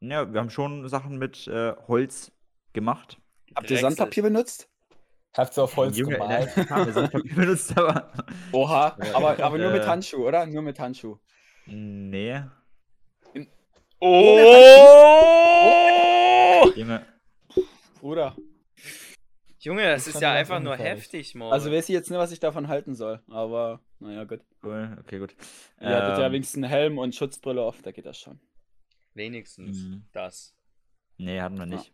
Ja, 0.00 0.32
wir 0.32 0.40
haben 0.40 0.50
schon 0.50 0.88
Sachen 0.88 1.18
mit 1.18 1.46
äh, 1.48 1.74
Holz 1.88 2.30
gemacht. 2.72 3.18
Habt 3.54 3.70
ihr. 3.70 3.78
Sandpapier 3.78 4.22
benutzt? 4.22 4.68
Habt 5.36 5.56
ihr 5.58 5.64
auf 5.64 5.76
Holz 5.76 5.96
Junge, 5.96 6.14
in 6.16 6.20
gemalt? 6.20 6.50
Tat, 6.54 6.86
wir 6.86 6.92
Sandpapier 6.92 7.34
benutzt, 7.34 7.76
aber. 7.76 8.12
Oha, 8.52 8.96
aber, 9.14 9.42
aber 9.42 9.58
nur 9.58 9.70
mit 9.72 9.82
Äh. 9.82 9.86
Handschuh, 9.86 10.26
oder? 10.26 10.46
Nur 10.46 10.62
mit 10.62 10.78
Handschuh. 10.78 11.16
Nee, 11.66 12.42
Oh! 14.00 14.06
Junge. 16.76 17.04
Bruder. 18.00 18.36
Junge, 19.58 19.82
das 19.82 20.06
Ist 20.06 20.14
ist 20.14 20.20
ja 20.22 20.30
einfach 20.32 20.60
nur 20.60 20.76
heftig, 20.76 21.34
Moritz. 21.34 21.52
Also 21.52 21.72
weiß 21.72 21.88
ich 21.88 21.94
jetzt 21.94 22.08
nicht, 22.10 22.18
was 22.18 22.30
ich 22.30 22.38
davon 22.38 22.68
halten 22.68 22.94
soll, 22.94 23.20
aber 23.28 23.80
naja, 23.98 24.22
gut. 24.22 24.38
Cool, 24.62 24.96
okay, 25.00 25.18
gut. 25.18 25.34
Ihr 25.80 25.88
hattet 25.88 26.18
ja 26.18 26.26
Ähm, 26.26 26.32
wenigstens 26.32 26.62
einen 26.62 26.70
Helm 26.70 26.98
und 26.98 27.16
Schutzbrille 27.16 27.60
auf, 27.60 27.82
da 27.82 27.90
geht 27.90 28.06
das 28.06 28.20
schon. 28.20 28.38
Wenigstens 29.18 29.76
Mhm. 29.82 30.04
das. 30.12 30.54
Nee, 31.18 31.40
hatten 31.40 31.58
wir 31.58 31.66
nicht. 31.66 31.92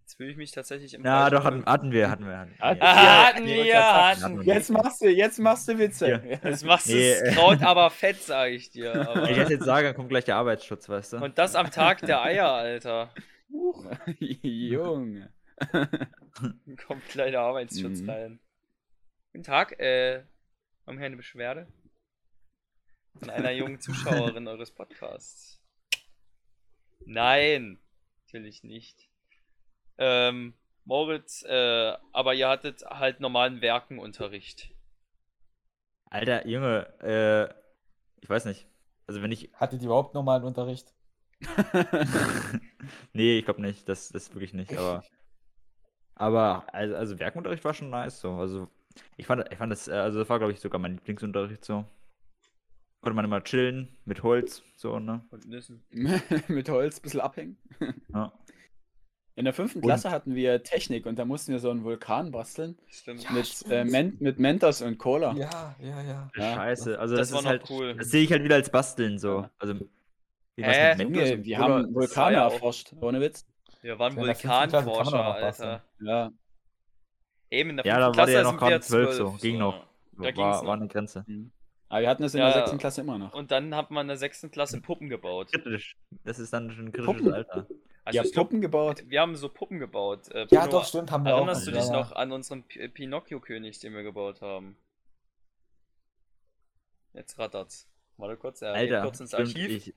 Jetzt 0.00 0.16
fühle 0.16 0.30
ich 0.32 0.36
mich 0.36 0.50
tatsächlich 0.50 0.92
im 0.94 1.02
Ja, 1.04 1.30
doch, 1.30 1.44
hatten, 1.44 1.64
hatten 1.64 1.90
wir, 1.90 2.10
hatten 2.10 2.26
wir. 2.26 2.38
Hatten 2.38 2.50
wir. 2.52 2.58
Hatten 2.60 2.82
Ah, 2.82 3.26
hatten 3.28 3.46
Ja, 3.48 3.54
wir, 3.54 3.72
grad 3.72 4.10
hatten 4.10 4.20
sagen, 4.20 4.40
wir. 4.44 4.54
Jetzt 4.54 4.70
machst 4.70 5.00
du, 5.00 5.08
jetzt 5.08 5.38
machst 5.38 5.68
du 5.68 5.78
Witze. 5.78 6.06
Jetzt 6.44 6.64
machst 6.64 6.88
du 6.88 6.92
Nee, 6.92 7.10
es 7.12 7.22
äh. 7.22 7.32
Kraut 7.32 7.62
aber 7.62 7.88
fett, 7.90 8.20
sag 8.20 8.50
ich 8.50 8.70
dir. 8.70 8.92
Wenn 9.14 9.24
ich 9.24 9.30
Aber... 9.30 9.34
das 9.36 9.48
jetzt 9.50 9.64
sage, 9.64 9.86
dann 9.86 9.96
kommt 9.96 10.10
gleich 10.10 10.24
der 10.24 10.36
Arbeitsschutz, 10.36 10.88
weißt 10.88 11.14
du? 11.14 11.16
Und 11.18 11.38
das 11.38 11.54
am 11.54 11.70
Tag 11.70 12.00
der 12.02 12.20
Eier, 12.22 12.48
Alter. 12.52 13.14
Junge. 14.18 15.32
Kommt 16.86 17.08
gleich 17.08 17.30
der 17.30 17.40
Arbeitsschutz 17.40 18.00
Mhm. 18.00 18.10
rein. 18.10 18.40
Guten 19.32 19.44
Tag, 19.44 19.78
äh, 19.80 20.24
haben 20.86 20.98
wir 20.98 21.06
eine 21.06 21.16
Beschwerde? 21.16 21.66
Von 23.18 23.30
einer 23.30 23.50
jungen 23.50 23.80
Zuschauerin 23.80 24.48
eures 24.48 24.70
Podcasts. 24.70 25.60
Nein, 27.06 27.78
natürlich 28.26 28.64
nicht. 28.64 29.08
Ähm, 29.98 30.54
Moritz, 30.84 31.42
äh, 31.42 31.96
aber 32.12 32.34
ihr 32.34 32.48
hattet 32.48 32.82
halt 32.84 33.20
normalen 33.20 33.60
Werkenunterricht. 33.60 34.74
Alter, 36.06 36.46
Junge, 36.46 36.86
äh, 37.00 37.54
ich 38.20 38.28
weiß 38.28 38.44
nicht. 38.44 38.68
Also 39.06 39.22
wenn 39.22 39.32
ich. 39.32 39.50
Hattet 39.54 39.80
ihr 39.80 39.86
überhaupt 39.86 40.14
normalen 40.14 40.44
Unterricht? 40.44 40.94
nee, 43.12 43.38
ich 43.38 43.44
glaube 43.44 43.60
nicht. 43.60 43.88
Das, 43.88 44.08
das 44.10 44.32
wirklich 44.32 44.54
nicht, 44.54 44.76
aber. 44.76 45.04
Aber, 46.14 46.72
also, 46.72 46.94
also 46.94 47.18
Werkunterricht 47.18 47.64
war 47.64 47.74
schon 47.74 47.90
nice 47.90 48.20
so. 48.20 48.34
Also, 48.34 48.68
ich 49.16 49.26
fand, 49.26 49.44
ich 49.50 49.58
fand 49.58 49.72
das, 49.72 49.88
äh, 49.88 49.92
also 49.92 50.20
das 50.20 50.28
war, 50.28 50.38
glaube 50.38 50.52
ich, 50.52 50.60
sogar 50.60 50.80
mein 50.80 50.92
Lieblingsunterricht 50.92 51.64
so. 51.64 51.84
Konnte 53.04 53.14
man 53.16 53.24
immer 53.26 53.44
chillen 53.44 53.88
mit 54.06 54.22
Holz, 54.22 54.62
so, 54.76 54.98
ne? 54.98 55.20
Und 55.30 55.46
Nüssen. 55.46 55.82
Mit 56.48 56.68
Holz 56.68 56.98
ein 56.98 57.02
bisschen 57.02 57.20
abhängen. 57.20 57.56
Ja. 58.12 58.32
In 59.36 59.44
der 59.44 59.52
fünften 59.54 59.78
Und- 59.80 59.84
Klasse 59.84 60.10
hatten 60.10 60.34
wir 60.34 60.62
Technik 60.62 61.06
und 61.06 61.18
da 61.18 61.24
mussten 61.24 61.52
wir 61.52 61.58
so 61.58 61.70
einen 61.70 61.84
Vulkan 61.84 62.30
basteln. 62.30 62.78
Stimmt. 62.88 63.24
Ja, 63.24 63.32
mit, 63.32 63.46
stimmt. 63.46 63.72
äh, 63.72 63.84
Men 63.84 64.16
mit 64.20 64.38
Mentos 64.38 64.80
und 64.80 64.96
Cola. 64.98 65.34
Ja, 65.34 65.74
ja, 65.80 66.02
ja. 66.02 66.30
Ja, 66.36 66.54
Scheiße. 66.54 66.98
Also 66.98 67.16
das 67.16 67.28
das, 67.30 67.32
war 67.32 67.38
ist 67.40 67.44
noch 67.44 67.50
halt, 67.50 67.70
cool. 67.70 67.94
das 67.94 68.10
sehe 68.10 68.22
ich 68.22 68.30
halt 68.32 68.42
wieder 68.44 68.54
als 68.54 68.70
Basteln 68.70 69.18
so. 69.18 69.40
Ja. 69.40 69.50
Also, 69.58 69.74
Mentos 70.56 71.02
Junge, 71.02 71.34
und 71.34 71.44
wir 71.44 71.56
Cola- 71.56 71.68
haben 71.68 71.94
Vulkane 71.94 72.34
ja 72.36 72.46
auch- 72.46 72.52
erforscht, 72.52 72.92
ohne 73.00 73.20
Witz. 73.20 73.44
Wir 73.82 73.98
waren 73.98 74.12
Ja, 74.16 74.22
Vulkanforscher. 74.22 75.24
Alter. 75.34 75.84
Ja. 76.00 76.30
Eben 77.50 77.70
in 77.70 77.76
der 77.78 77.86
Ja, 77.86 77.96
fünften 77.96 78.00
da 78.00 78.06
war 78.06 78.12
Klasse 78.12 78.32
der 78.32 78.42
ja 78.42 78.50
noch 78.52 78.58
gerade 78.58 78.72
wir 78.76 78.80
12 78.80 79.12
so, 79.12 79.28
zwölf, 79.30 79.40
ging 79.42 79.58
noch. 79.58 79.86
Da 80.16 80.36
war, 80.36 80.62
noch. 80.62 80.66
war 80.68 80.74
eine 80.76 80.86
Grenze. 80.88 81.26
Aber 81.88 82.00
wir 82.00 82.08
hatten 82.08 82.24
es 82.24 82.34
in 82.34 82.40
Ja, 82.40 82.46
der 82.46 82.54
sechsten 82.60 82.78
Klasse 82.78 83.00
immer 83.02 83.18
noch. 83.18 83.34
Und 83.34 83.50
dann 83.50 83.74
hat 83.74 83.90
man 83.90 84.02
in 84.04 84.08
der 84.08 84.16
sechsten 84.16 84.50
Klasse 84.50 84.80
Puppen 84.80 85.08
gebaut. 85.08 85.52
Kritisch. 85.52 85.96
Das 86.24 86.38
ist 86.38 86.52
dann 86.52 86.70
schon 86.70 86.86
ein 86.86 86.92
kritisches 86.92 87.16
Puppen. 87.16 87.32
Alter. 87.32 87.66
Also 88.06 88.18
Ihr 88.18 88.20
ich 88.22 88.26
habt 88.26 88.32
glaub, 88.32 88.46
Puppen 88.48 88.60
gebaut. 88.60 89.02
wir 89.06 89.20
haben 89.20 89.36
so 89.36 89.48
Puppen 89.48 89.78
gebaut. 89.78 90.28
Äh, 90.30 90.46
Ja, 90.50 90.62
Pino- 90.62 90.70
doch, 90.72 90.84
stimmt, 90.84 91.10
haben 91.10 91.24
wir 91.24 91.34
auch. 91.34 91.38
Erinnerst 91.38 91.66
du 91.66 91.70
ja, 91.70 91.78
dich 91.78 91.86
ja. 91.88 91.92
noch 91.92 92.12
an 92.12 92.32
unseren 92.32 92.64
Pinocchio-König, 92.64 93.78
den 93.80 93.94
wir 93.94 94.02
gebaut 94.02 94.40
haben? 94.42 94.76
Jetzt 97.12 97.38
rattert's. 97.38 97.88
Warte 98.16 98.36
kurz, 98.36 98.62
er 98.62 98.72
Alter, 98.74 99.02
kurz 99.02 99.20
ins 99.20 99.30
stimmt, 99.30 99.48
Archiv. 99.48 99.70
ich, 99.88 99.94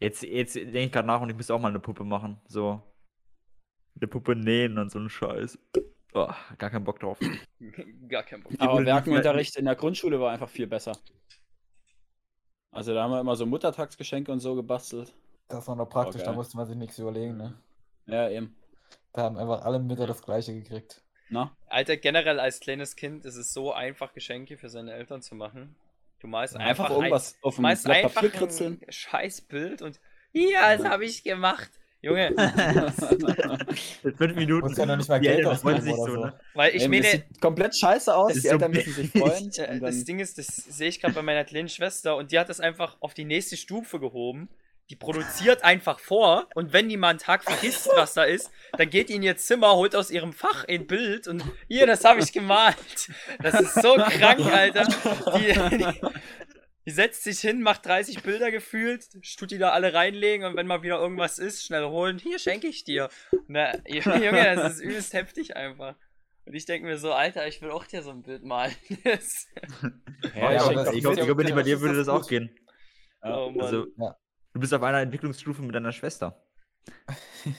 jetzt, 0.00 0.22
jetzt 0.22 0.54
denke 0.56 0.78
ich 0.80 0.92
gerade 0.92 1.06
nach 1.06 1.20
und 1.20 1.30
ich 1.30 1.36
müsste 1.36 1.54
auch 1.54 1.60
mal 1.60 1.68
eine 1.68 1.80
Puppe 1.80 2.04
machen. 2.04 2.40
So. 2.48 2.82
Eine 3.96 4.08
Puppe 4.08 4.34
nähen 4.34 4.78
und 4.78 4.90
so 4.90 4.98
ein 4.98 5.08
Scheiß. 5.08 5.58
Oh, 6.14 6.28
gar 6.58 6.70
keinen 6.70 6.84
Bock 6.84 7.00
drauf. 7.00 7.18
Gar 8.08 8.22
kein 8.22 8.42
Bock. 8.42 8.52
Aber 8.58 8.74
nicht 8.80 8.86
Werkenunterricht 8.86 9.56
in 9.56 9.64
der 9.64 9.74
Grundschule 9.74 10.20
war 10.20 10.30
einfach 10.32 10.48
viel 10.48 10.66
besser. 10.68 10.96
Also 12.70 12.94
da 12.94 13.02
haben 13.02 13.10
wir 13.10 13.20
immer 13.20 13.36
so 13.36 13.46
Muttertagsgeschenke 13.46 14.30
und 14.30 14.40
so 14.40 14.54
gebastelt. 14.54 15.12
Das 15.48 15.66
war 15.68 15.76
noch 15.76 15.88
praktisch, 15.88 16.20
Okay. 16.22 16.30
da 16.30 16.32
musste 16.32 16.56
man 16.56 16.66
sich 16.66 16.76
nichts 16.76 16.98
überlegen, 16.98 17.36
ne? 17.36 17.54
Ja, 18.06 18.28
eben. 18.28 18.56
Da 19.12 19.22
haben 19.22 19.36
einfach 19.36 19.64
alle 19.64 19.78
Mütter 19.78 20.06
das 20.06 20.22
gleiche 20.22 20.54
gekriegt. 20.54 21.02
Na? 21.30 21.56
Alter, 21.66 21.96
generell 21.96 22.38
als 22.40 22.60
kleines 22.60 22.96
Kind 22.96 23.24
ist 23.24 23.36
es 23.36 23.52
so 23.52 23.72
einfach, 23.72 24.12
Geschenke 24.12 24.56
für 24.56 24.68
seine 24.68 24.92
Eltern 24.92 25.22
zu 25.22 25.34
machen. 25.34 25.74
Du 26.20 26.26
malst 26.26 26.56
Einfach, 26.56 26.84
einfach, 26.84 26.96
irgendwas 26.96 27.36
auf 27.42 27.58
ein, 27.58 27.64
dem 27.76 27.82
Blatt 27.82 27.96
einfach 27.96 28.14
Papier 28.14 28.30
kritzeln. 28.30 28.80
ein 28.86 28.92
Scheißbild 28.92 29.82
und 29.82 30.00
ja, 30.32 30.76
das 30.76 30.86
habe 30.86 31.04
ich 31.04 31.22
gemacht. 31.22 31.70
Junge, 32.04 32.34
Fünf 34.18 34.34
Minuten. 34.34 34.68
Muss 34.68 34.76
ja 34.76 34.84
noch 34.84 34.96
nicht 34.96 35.08
mal 35.08 35.18
die 35.18 35.26
Geld 35.26 35.38
Eltern 35.38 35.56
freuen 35.56 35.80
sich 35.80 35.94
so, 35.94 36.06
so. 36.06 36.16
ne? 36.16 36.34
weil 36.52 36.76
ich 36.76 36.82
Ey, 36.82 36.88
meine, 36.88 37.02
das 37.02 37.12
sieht 37.12 37.40
komplett 37.40 37.78
scheiße 37.78 38.14
aus. 38.14 38.34
Die 38.34 38.40
so 38.40 38.48
Eltern 38.50 38.70
müssen 38.72 38.92
sich 38.92 39.10
freuen. 39.10 39.24
Ich, 39.54 39.58
äh, 39.58 39.70
und 39.70 39.82
das 39.82 40.04
Ding 40.04 40.20
ist, 40.20 40.36
das 40.36 40.46
sehe 40.46 40.88
ich 40.88 41.00
gerade 41.00 41.14
bei 41.14 41.22
meiner 41.22 41.44
kleinen 41.44 41.70
Schwester 41.70 42.16
und 42.16 42.30
die 42.30 42.38
hat 42.38 42.50
das 42.50 42.60
einfach 42.60 42.98
auf 43.00 43.14
die 43.14 43.24
nächste 43.24 43.56
Stufe 43.56 43.98
gehoben. 44.00 44.48
Die 44.90 44.96
produziert 44.96 45.64
einfach 45.64 45.98
vor 45.98 46.46
und 46.54 46.74
wenn 46.74 46.90
die 46.90 46.98
mal 46.98 47.08
einen 47.08 47.18
Tag 47.18 47.42
vergisst, 47.42 47.88
was 47.96 48.12
da 48.12 48.24
ist, 48.24 48.50
dann 48.76 48.90
geht 48.90 49.08
die 49.08 49.14
in 49.14 49.22
ihr 49.22 49.38
Zimmer, 49.38 49.74
holt 49.74 49.96
aus 49.96 50.10
ihrem 50.10 50.34
Fach 50.34 50.66
ein 50.68 50.86
Bild 50.86 51.26
und 51.26 51.42
hier, 51.68 51.86
das 51.86 52.04
habe 52.04 52.20
ich 52.20 52.34
gemalt. 52.34 52.76
Das 53.42 53.58
ist 53.58 53.74
so 53.76 53.94
krank, 53.94 54.44
Alter. 54.44 54.86
Die, 55.36 55.78
die, 55.78 56.00
die 56.86 56.90
setzt 56.90 57.24
sich 57.24 57.40
hin, 57.40 57.62
macht 57.62 57.86
30 57.86 58.22
Bilder 58.22 58.50
gefühlt, 58.50 59.06
tut 59.38 59.50
die 59.50 59.58
da 59.58 59.70
alle 59.70 59.94
reinlegen 59.94 60.46
und 60.46 60.56
wenn 60.56 60.66
mal 60.66 60.82
wieder 60.82 60.98
irgendwas 60.98 61.38
ist, 61.38 61.64
schnell 61.64 61.86
holen. 61.86 62.18
Hier 62.18 62.38
schenke 62.38 62.66
ich 62.66 62.84
dir. 62.84 63.08
Na, 63.46 63.72
Junge, 63.86 64.54
das 64.54 64.74
ist 64.74 64.80
übelst 64.80 65.12
heftig 65.14 65.56
einfach. 65.56 65.94
Und 66.46 66.54
ich 66.54 66.66
denke 66.66 66.86
mir 66.86 66.98
so, 66.98 67.12
Alter, 67.12 67.46
ich 67.48 67.62
will 67.62 67.70
auch 67.70 67.86
dir 67.86 68.02
so 68.02 68.10
ein 68.10 68.22
Bild 68.22 68.44
malen. 68.44 68.74
Ja, 70.34 70.52
Ja, 70.52 70.54
ich 70.54 70.60
aber 70.60 70.92
ich 70.94 71.00
glaube, 71.02 71.16
glaub, 71.16 71.56
bei 71.56 71.62
dir 71.62 71.80
würde 71.80 71.96
das 71.96 72.08
auch 72.08 72.26
gehen. 72.26 72.50
Oh 73.22 73.50
Mann. 73.50 73.60
Also, 73.60 73.86
Ja. 73.96 74.16
du 74.52 74.60
bist 74.60 74.74
auf 74.74 74.82
einer 74.82 75.00
Entwicklungsstufe 75.00 75.62
mit 75.62 75.74
deiner 75.74 75.92
Schwester. 75.92 76.42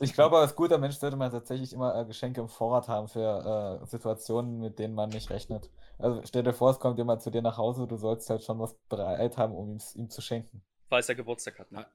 Ich 0.00 0.12
glaube, 0.12 0.38
als 0.38 0.54
guter 0.54 0.78
Mensch 0.78 0.96
sollte 0.96 1.16
man 1.16 1.30
tatsächlich 1.30 1.72
immer 1.72 2.00
äh, 2.00 2.04
Geschenke 2.04 2.40
im 2.40 2.48
Vorrat 2.48 2.86
haben 2.88 3.08
für 3.08 3.80
äh, 3.82 3.86
Situationen, 3.86 4.60
mit 4.60 4.78
denen 4.78 4.94
man 4.94 5.08
nicht 5.08 5.28
rechnet. 5.30 5.70
Also 5.98 6.22
stell 6.24 6.42
dir 6.42 6.52
vor, 6.52 6.70
es 6.70 6.78
kommt 6.80 6.98
jemand 6.98 7.22
zu 7.22 7.30
dir 7.30 7.42
nach 7.42 7.56
Hause, 7.58 7.86
du 7.86 7.96
sollst 7.96 8.30
halt 8.30 8.42
schon 8.42 8.58
was 8.58 8.74
bereit 8.88 9.36
haben, 9.36 9.54
um 9.54 9.70
ihm, 9.70 9.78
ihm 9.94 10.10
zu 10.10 10.20
schenken. 10.22 10.62
Falls 10.88 11.08
er 11.08 11.14
Geburtstag 11.14 11.58
hat. 11.58 11.70
Ne? 11.72 11.86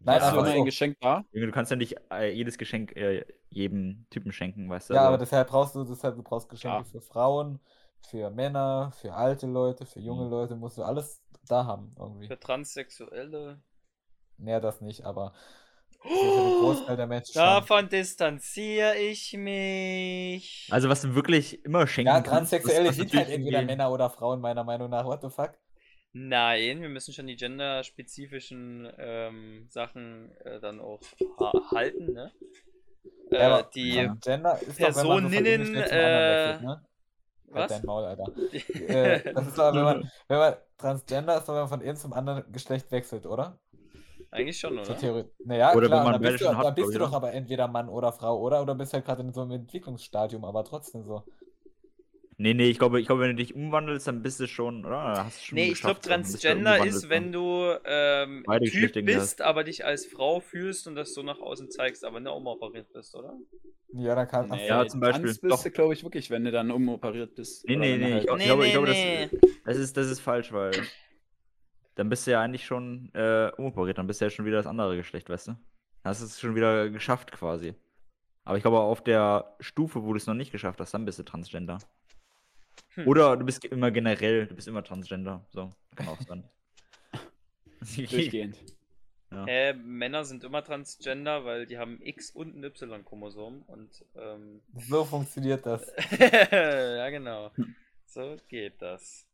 Nein, 0.00 0.16
Hast 0.16 0.22
du 0.22 0.26
einfach 0.26 0.40
immer 0.40 0.52
so. 0.52 0.58
ein 0.58 0.64
Geschenk 0.64 0.98
da? 1.00 1.24
Du 1.32 1.50
kannst 1.52 1.70
ja 1.70 1.76
nicht 1.76 1.96
äh, 2.10 2.32
jedes 2.32 2.58
Geschenk 2.58 2.96
äh, 2.96 3.24
jedem 3.50 4.06
Typen 4.10 4.32
schenken, 4.32 4.68
weißt 4.68 4.90
du? 4.90 4.94
Ja, 4.94 5.00
Also, 5.00 5.08
aber 5.08 5.18
deshalb 5.18 5.48
brauchst 5.48 5.74
du, 5.74 5.84
deshalb 5.84 6.16
du 6.16 6.22
brauchst 6.22 6.48
Geschenke 6.48 6.84
Ja. 6.84 6.84
für 6.84 7.00
Frauen, 7.00 7.60
für 8.02 8.30
Männer, 8.30 8.92
für 8.92 9.14
alte 9.14 9.46
Leute, 9.46 9.86
für 9.86 10.00
junge 10.00 10.24
Mhm. 10.24 10.30
Leute, 10.30 10.56
musst 10.56 10.78
du 10.78 10.82
alles 10.82 11.22
da 11.46 11.64
haben 11.66 11.94
irgendwie. 11.98 12.26
Für 12.28 12.38
Transsexuelle. 12.40 13.60
Naja, 14.38 14.60
das 14.60 14.80
nicht, 14.80 15.04
aber 15.04 15.32
ist 16.04 16.34
ja 16.34 16.50
schon. 17.32 17.32
Davon 17.32 17.88
distanziere 17.88 18.96
ich 18.98 19.32
mich. 19.34 20.68
also 20.68 20.88
was 20.88 21.02
du 21.02 21.14
wirklich 21.14 21.64
immer 21.64 21.86
schenken 21.86 22.06
Ja, 22.08 22.20
kannst, 22.22 22.52
Transsexuelle 22.52 22.86
das 22.86 22.96
sind 22.96 23.14
halt 23.14 23.28
entweder 23.28 23.62
Männer 23.62 23.90
oder 23.92 24.10
Frauen, 24.10 24.40
meiner 24.40 24.64
Meinung 24.64 24.90
nach. 24.90 25.04
What 25.04 25.22
the 25.22 25.30
fuck? 25.30 25.52
Nein, 26.12 26.80
wir 26.82 26.88
müssen 26.88 27.14
schon 27.14 27.26
die 27.28 27.36
genderspezifischen 27.36 28.90
ähm, 28.98 29.66
Sachen 29.68 30.32
äh, 30.44 30.60
dann 30.60 30.80
auch 30.80 31.00
ha 31.38 31.56
halten, 31.74 32.12
ne? 32.12 32.32
Äh, 33.30 33.38
Ja, 33.38 33.46
aber 33.46 33.62
die. 33.62 34.10
Ist 34.66 34.80
so 34.80 34.90
von 34.92 35.08
einem 35.08 35.30
Personinnen, 35.30 35.74
äh, 35.76 36.26
wechselt, 36.26 36.60
ne? 36.60 36.84
Halt 37.52 37.68
Was? 37.70 37.70
dein 37.70 37.84
Maul, 37.84 38.04
Alter. 38.04 38.32
äh, 38.88 39.20
das 39.32 39.46
ist 39.48 39.58
doch, 39.58 39.74
wenn 39.74 39.84
man, 39.84 40.10
wenn 40.28 40.38
man 40.38 40.54
Transgender 40.78 41.38
ist, 41.38 41.48
doch, 41.48 41.54
wenn 41.54 41.60
man 41.62 41.68
von 41.68 41.82
einem 41.82 41.96
zum 41.96 42.12
anderen 42.12 42.50
Geschlecht 42.52 42.90
wechselt, 42.92 43.26
oder? 43.26 43.58
Eigentlich 44.32 44.58
schon, 44.58 44.78
oder? 44.78 44.96
Theorie. 44.96 45.24
Naja, 45.44 45.74
Oder 45.74 45.82
wenn 45.82 45.88
klar, 45.88 46.04
man 46.04 46.12
dann 46.14 46.22
bist, 46.22 46.40
du, 46.40 46.46
schon 46.46 46.56
hat, 46.56 46.64
dann 46.64 46.74
bist 46.74 46.88
du 46.88 46.92
ich, 46.92 46.98
doch 46.98 47.12
aber 47.12 47.32
entweder 47.32 47.68
Mann 47.68 47.88
oder 47.88 48.12
Frau, 48.12 48.40
oder? 48.40 48.62
Oder 48.62 48.74
bist 48.74 48.92
halt 48.92 49.04
gerade 49.04 49.22
in 49.22 49.32
so 49.32 49.42
einem 49.42 49.52
Entwicklungsstadium, 49.52 50.44
aber 50.44 50.64
trotzdem 50.64 51.04
so. 51.04 51.24
Nee, 52.38 52.54
nee, 52.54 52.70
ich 52.70 52.78
glaube, 52.78 53.00
ich 53.00 53.06
glaube, 53.06 53.20
wenn 53.22 53.36
du 53.36 53.42
dich 53.42 53.54
umwandelst, 53.54 54.06
dann 54.08 54.22
bist 54.22 54.40
du 54.40 54.46
schon, 54.46 54.86
oder? 54.86 55.24
Hast 55.24 55.42
du 55.42 55.46
schon 55.46 55.56
Nee, 55.58 55.72
ich 55.72 55.80
glaube, 55.80 56.00
du 56.00 56.08
Transgender 56.08 56.82
ist, 56.82 57.10
wenn 57.10 57.24
worden. 57.24 57.32
du 57.32 57.80
ähm, 57.84 58.44
Typ 58.64 59.04
bist, 59.04 59.42
aber 59.42 59.62
dich 59.62 59.84
als 59.84 60.06
Frau 60.06 60.40
fühlst 60.40 60.86
und 60.86 60.94
das 60.94 61.12
so 61.12 61.22
nach 61.22 61.38
außen 61.38 61.70
zeigst, 61.70 62.02
aber 62.02 62.18
nicht 62.18 62.32
umoperiert 62.32 62.90
bist, 62.94 63.14
oder? 63.14 63.36
Ja, 63.92 64.14
dann 64.14 64.28
kann 64.28 64.48
Nee, 64.48 64.68
Ja, 64.68 64.86
zum 64.86 65.00
Beispiel. 65.00 65.24
Trans 65.26 65.38
bist 65.40 65.52
Doch. 65.52 65.62
du, 65.64 65.70
glaube 65.70 65.92
ich, 65.92 66.02
wirklich, 66.02 66.30
wenn 66.30 66.44
du 66.44 66.50
dann 66.50 66.70
umoperiert 66.70 67.34
bist. 67.34 67.68
Nee, 67.68 67.76
nee, 67.76 67.92
wenn 67.92 68.00
du 68.00 68.06
nee, 68.06 68.12
halt- 68.14 68.24
ich 68.24 68.38
Nee, 68.38 68.44
glaube, 68.44 68.62
nee, 68.62 68.70
glaube, 68.72 68.86
das-. 68.86 69.40
Das 69.66 69.76
ist, 69.76 69.96
das 69.96 70.06
ist 70.06 70.20
falsch, 70.20 70.50
weil 70.52 70.70
dann 72.00 72.08
bist 72.08 72.26
du 72.26 72.30
ja 72.30 72.40
eigentlich 72.40 72.64
schon 72.64 73.10
äh, 73.14 73.52
umoperiert, 73.58 73.98
dann 73.98 74.06
bist 74.06 74.20
du 74.22 74.24
ja 74.24 74.30
schon 74.30 74.46
wieder 74.46 74.56
das 74.56 74.66
andere 74.66 74.96
Geschlecht, 74.96 75.28
weißt 75.28 75.48
du? 75.48 75.50
Dann 75.52 75.60
hast 76.04 76.22
du 76.22 76.24
es 76.24 76.40
schon 76.40 76.54
wieder 76.54 76.88
geschafft 76.88 77.30
quasi. 77.30 77.74
Aber 78.44 78.56
ich 78.56 78.62
glaube, 78.62 78.78
auf 78.78 79.04
der 79.04 79.54
Stufe, 79.60 80.02
wo 80.02 80.14
du 80.14 80.16
es 80.16 80.26
noch 80.26 80.32
nicht 80.32 80.50
geschafft 80.50 80.80
hast, 80.80 80.94
dann 80.94 81.04
bist 81.04 81.18
du 81.18 81.24
Transgender. 81.24 81.76
Hm. 82.94 83.06
Oder 83.06 83.36
du 83.36 83.44
bist 83.44 83.66
immer 83.66 83.90
generell, 83.90 84.46
du 84.46 84.54
bist 84.54 84.66
immer 84.66 84.82
Transgender. 84.82 85.44
So, 85.50 85.74
kann 85.94 86.08
auch 86.08 86.20
sein. 86.22 86.42
Durchgehend. 87.96 88.56
Ja. 89.32 89.46
Hä, 89.46 89.74
Männer 89.74 90.24
sind 90.24 90.42
immer 90.42 90.64
transgender, 90.64 91.44
weil 91.44 91.64
die 91.64 91.78
haben 91.78 92.00
X 92.02 92.32
und 92.32 92.56
ein 92.56 92.64
Y-Chromosom 92.64 93.62
und 93.62 94.04
ähm, 94.16 94.60
So 94.74 95.04
funktioniert 95.04 95.64
das. 95.64 95.86
ja 96.18 97.08
genau. 97.10 97.52
So 98.06 98.38
geht 98.48 98.82
das. 98.82 99.29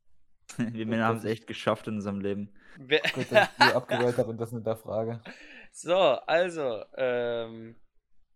Wir 0.58 0.86
Männer 0.86 1.06
haben 1.06 1.18
es 1.18 1.24
echt 1.24 1.46
geschafft 1.46 1.86
in 1.88 1.94
unserem 1.96 2.20
Leben. 2.20 2.52
Wer- 2.78 3.00
Gut, 3.12 3.30
dass 3.32 3.48
ich 3.50 3.56
die 3.56 3.62
abgewählt 3.74 4.16
habe 4.18 4.30
und 4.30 4.38
das 4.38 4.52
mit 4.52 4.66
der 4.66 4.76
Frage. 4.76 5.22
So, 5.72 5.94
also, 5.96 6.84
ähm, 6.96 7.76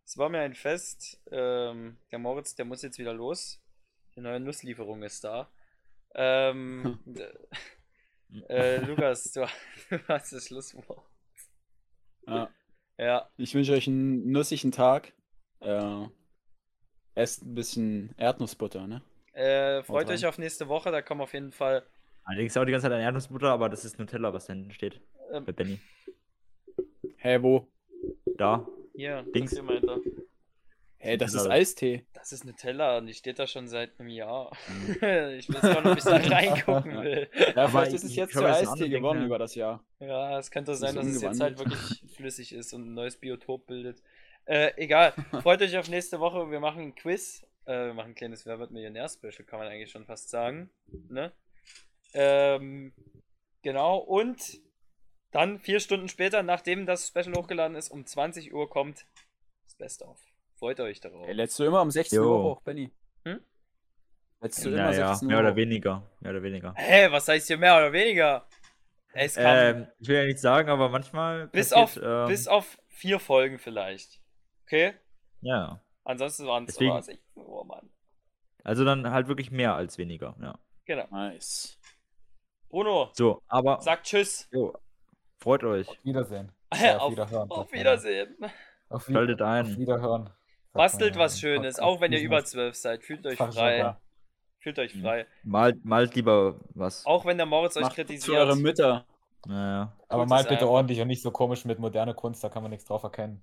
es 0.05 0.17
war 0.19 0.29
mir 0.29 0.41
ein 0.41 0.55
Fest. 0.55 1.21
Ähm, 1.31 1.99
der 2.11 2.19
Moritz, 2.19 2.55
der 2.55 2.65
muss 2.65 2.83
jetzt 2.83 2.99
wieder 2.99 3.15
los. 3.15 3.61
Die 4.17 4.21
neue 4.21 4.41
Nusslieferung 4.41 5.03
ist 5.03 5.23
da. 5.25 5.51
Ähm, 6.15 6.99
äh, 8.49 8.79
Lukas, 8.85 9.33
du, 9.33 9.47
du 9.91 10.09
hast 10.09 10.33
das 10.33 10.47
Schlusswort. 10.47 11.05
Ja. 12.27 12.51
Ja, 12.99 13.31
Ich 13.39 13.55
wünsche 13.55 13.73
euch 13.73 13.87
einen 13.89 14.31
nussigen 14.31 14.73
Tag. 14.73 15.13
Äh, 15.61 16.07
esst 17.15 17.43
ein 17.43 17.55
bisschen 17.55 18.15
Erdnussbutter, 18.19 18.87
ne? 18.87 19.03
äh, 19.33 19.83
freut 19.85 20.09
euch 20.11 20.27
auf 20.27 20.37
nächste 20.39 20.69
Woche. 20.69 20.91
Da 20.91 21.01
kommen 21.01 21.21
auf 21.23 21.33
jeden 21.33 21.53
Fall. 21.53 21.87
Allerdings 22.25 22.57
auch 22.57 22.65
die 22.65 22.73
ganze 22.73 22.85
Zeit 22.87 22.93
an 22.93 23.01
Erdnussbutter, 23.01 23.49
aber 23.49 23.69
das 23.69 23.85
ist 23.85 23.99
Nutella, 23.99 24.33
was 24.33 24.47
da 24.47 24.53
hinten 24.53 24.73
steht. 24.73 25.01
Ähm, 25.33 25.45
Bei 25.45 25.53
Benny. 25.53 25.79
Hä, 27.17 27.39
wo? 27.43 27.69
Da. 28.37 28.67
hier, 28.95 29.25
Links. 29.33 29.55
das 29.55 29.65
hier 29.65 29.89
er. 29.89 30.01
Hä, 31.03 31.17
das 31.17 31.33
ist. 31.33 31.47
Eistee. 31.47 32.05
Das 32.13 32.31
ist 32.31 32.45
Nutella 32.45 32.99
und 32.99 33.07
die 33.07 33.15
steht 33.15 33.39
da 33.39 33.47
schon 33.47 33.69
seit 33.69 33.99
einem 33.99 34.11
Jahr. 34.11 34.53
Mhm. 34.69 34.93
ich 35.39 35.49
will 35.49 35.57
jetzt 35.57 35.63
mal 35.63 35.83
noch 35.83 35.91
ein 35.91 35.95
bisschen 35.95 36.13
reingucken 36.33 37.03
will. 37.03 37.29
Ja, 37.57 37.69
vielleicht 37.69 37.95
ist 37.95 38.05
es 38.05 38.15
jetzt 38.15 38.35
zu 38.35 38.45
Eistee 38.45 38.91
geworden 38.91 39.25
über 39.25 39.39
das 39.39 39.55
Jahr. 39.55 39.83
Ja, 39.99 40.39
es 40.39 40.51
könnte 40.51 40.75
sein, 40.75 40.95
dass 40.95 41.07
es 41.07 41.23
jetzt 41.23 41.41
halt 41.41 41.59
wirklich 41.59 42.03
flüssig 42.15 42.55
ist 42.55 42.75
und 42.75 42.91
ein 42.91 42.95
neues 42.95 43.17
Biotop 43.17 43.67
bildet. 43.67 44.03
Äh, 44.45 44.73
egal. 44.77 45.13
Freut 45.43 45.63
euch 45.63 45.79
auf 45.79 45.89
nächste 45.89 46.21
Woche. 46.21 46.51
Wir 46.51 46.61
machen 46.61 46.83
ein 46.83 46.95
Quiz. 46.95 47.47
Äh, 47.65 47.87
wir 47.87 47.95
machen 47.95 48.11
ein 48.11 48.15
kleines 48.15 48.45
Wer 48.45 48.59
wird 48.59 48.71
Millionär-Special, 48.71 49.45
kann 49.47 49.59
man 49.59 49.69
eigentlich 49.69 49.91
schon 49.91 50.05
fast 50.05 50.29
sagen. 50.29 50.69
Ne? 51.09 51.33
Ähm, 52.15 52.93
genau. 53.63 53.99
Und 53.99 54.61
dann 55.31 55.59
vier 55.59 55.81
Stunden 55.81 56.09
später, 56.09 56.43
nachdem 56.43 56.87
das 56.87 57.09
Special 57.09 57.35
hochgeladen 57.37 57.77
ist, 57.77 57.91
um 57.91 58.05
20 58.05 58.53
Uhr 58.53 58.69
kommt 58.69 59.07
das 59.65 59.75
Best-of. 59.77 60.19
Freut 60.59 60.81
euch 60.81 61.01
darauf. 61.01 61.27
Ey, 61.27 61.35
lädst 61.35 61.59
du 61.59 61.65
immer 61.65 61.81
um 61.83 61.91
16 61.91 62.17
Jo. 62.17 62.25
Uhr 62.37 62.43
hoch, 62.43 62.63
Benny? 62.63 62.91
Hm? 63.25 63.41
Du 64.41 64.69
immer 64.69 64.77
Naja, 64.77 65.09
16 65.15 65.27
Uhr 65.27 65.33
mehr 65.33 65.41
oder 65.41 65.57
weniger. 65.57 66.11
Mehr 66.21 66.33
oder 66.33 66.43
weniger. 66.43 66.75
Hä, 66.77 67.09
was 67.11 67.29
heißt 67.29 67.47
hier 67.47 67.59
mehr 67.59 67.77
oder 67.77 67.93
weniger? 67.93 68.47
Es 69.13 69.35
kam 69.35 69.57
Ähm, 69.57 69.87
ich 69.99 70.09
will 70.09 70.17
ja 70.17 70.25
nicht 70.25 70.39
sagen, 70.39 70.69
aber 70.69 70.89
manchmal. 70.89 71.49
bis, 71.49 71.71
passiert, 71.71 72.05
auf, 72.05 72.27
ähm, 72.27 72.29
bis 72.29 72.47
auf 72.49 72.79
vier 72.89 73.19
Folgen 73.19 73.59
vielleicht. 73.59 74.21
Okay? 74.67 74.95
Ja. 75.41 75.83
Ansonsten 76.05 76.47
waren 76.47 76.65
es 76.65 76.75
Deswegen- 76.75 76.91
aber 76.93 77.03
16 77.03 77.25
Uhr, 77.47 77.65
Mann. 77.67 77.91
Also 78.63 78.85
dann 78.85 79.11
halt 79.11 79.29
wirklich 79.29 79.51
mehr 79.51 79.75
als 79.75 79.97
weniger. 79.99 80.37
Ja. 80.41 80.59
Genau. 80.85 81.07
Nice. 81.11 81.79
Bruno, 82.71 83.11
So, 83.15 83.43
aber. 83.49 83.81
sag 83.83 84.05
Tschüss. 84.05 84.49
Jo, 84.53 84.73
freut 85.39 85.65
euch. 85.65 85.89
Wiedersehen. 86.05 86.51
auf, 86.71 86.81
Ja, 86.81 86.99
auf 86.99 87.13
Wiederhören. 87.13 87.51
auf 87.51 87.59
sagt 87.59 87.71
man. 87.73 87.81
Wiedersehen. 87.81 88.37
Auf, 88.89 89.09
Wi- 89.09 89.13
Schaltet 89.13 89.43
auf 89.43 89.49
ein. 89.49 89.77
Wiederhören. 89.77 90.25
sagt 90.25 90.37
Bastelt 90.73 91.17
was 91.17 91.41
Schönes, 91.41 91.79
Auf- 91.79 91.97
auch 91.97 92.01
wenn 92.01 92.13
ihr 92.13 92.19
auf- 92.19 92.25
über 92.25 92.45
12 92.45 92.75
seid. 92.77 93.03
Fühlt 93.05 93.27
euch 93.27 93.37
frei. 93.39 93.97
Fühlt 94.61 94.79
euch 94.79 94.95
Mhm. 94.95 95.03
frei. 95.03 95.27
Malt, 95.43 95.85
malt 95.85 96.15
lieber 96.15 96.57
was. 96.75 97.05
Auch 97.07 97.25
wenn 97.25 97.37
der 97.39 97.47
Moritz 97.47 97.77
euch 97.77 97.83
Macht 97.83 97.93
zu 97.97 98.05
kritisiert. 98.05 98.37
eure 98.39 98.57
Mütter. 98.57 99.05
Naja. 99.47 99.93
Aber 100.09 100.23
Tut 100.25 100.31
mal 100.31 100.41
es 100.41 100.47
bitte 100.47 100.61
einfach. 100.61 100.69
ordentlich 100.69 101.01
und 101.01 101.09
nicht 101.09 101.23
so 101.23 101.31
komisch 101.31 101.65
mit 101.65 101.79
moderner 101.79 102.13
Kunst, 102.15 102.45
da 102.45 102.51
kann 102.51 102.63
man 102.63 102.71
nichts 102.71 102.85
drauf 102.85 103.03
erkennen. 103.03 103.43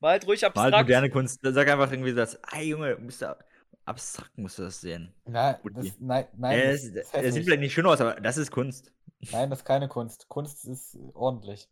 Malt 0.00 0.26
ruhig 0.26 0.42
Malt 0.42 0.56
abstrakt. 0.56 0.86
moderne 0.88 1.08
Kunst. 1.10 1.40
Sag 1.42 1.68
einfach 1.68 1.90
irgendwie 1.90 2.14
das. 2.14 2.34
Ey 2.52 2.68
Junge, 2.68 2.96
du 2.96 3.02
musst 3.02 3.22
da, 3.22 3.36
abstrakt 3.84 4.36
musst 4.38 4.58
du 4.58 4.62
das 4.62 4.80
sehen. 4.80 5.12
Na, 5.24 5.54
Gut, 5.54 5.76
das, 5.76 5.86
nein, 5.98 6.26
nein, 6.36 6.58
Äh, 6.58 6.72
das, 6.72 6.84
es 6.84 7.12
hässlich. 7.12 7.34
sieht 7.34 7.44
vielleicht 7.44 7.60
nicht 7.60 7.72
schön 7.74 7.86
aus, 7.86 8.00
aber 8.00 8.14
das 8.20 8.36
ist 8.36 8.50
Kunst. 8.50 8.92
nein, 9.30 9.50
das 9.50 9.60
ist 9.60 9.64
keine 9.64 9.88
Kunst. 9.88 10.28
Kunst 10.28 10.64
ist 10.64 10.96
ordentlich. 11.14 11.68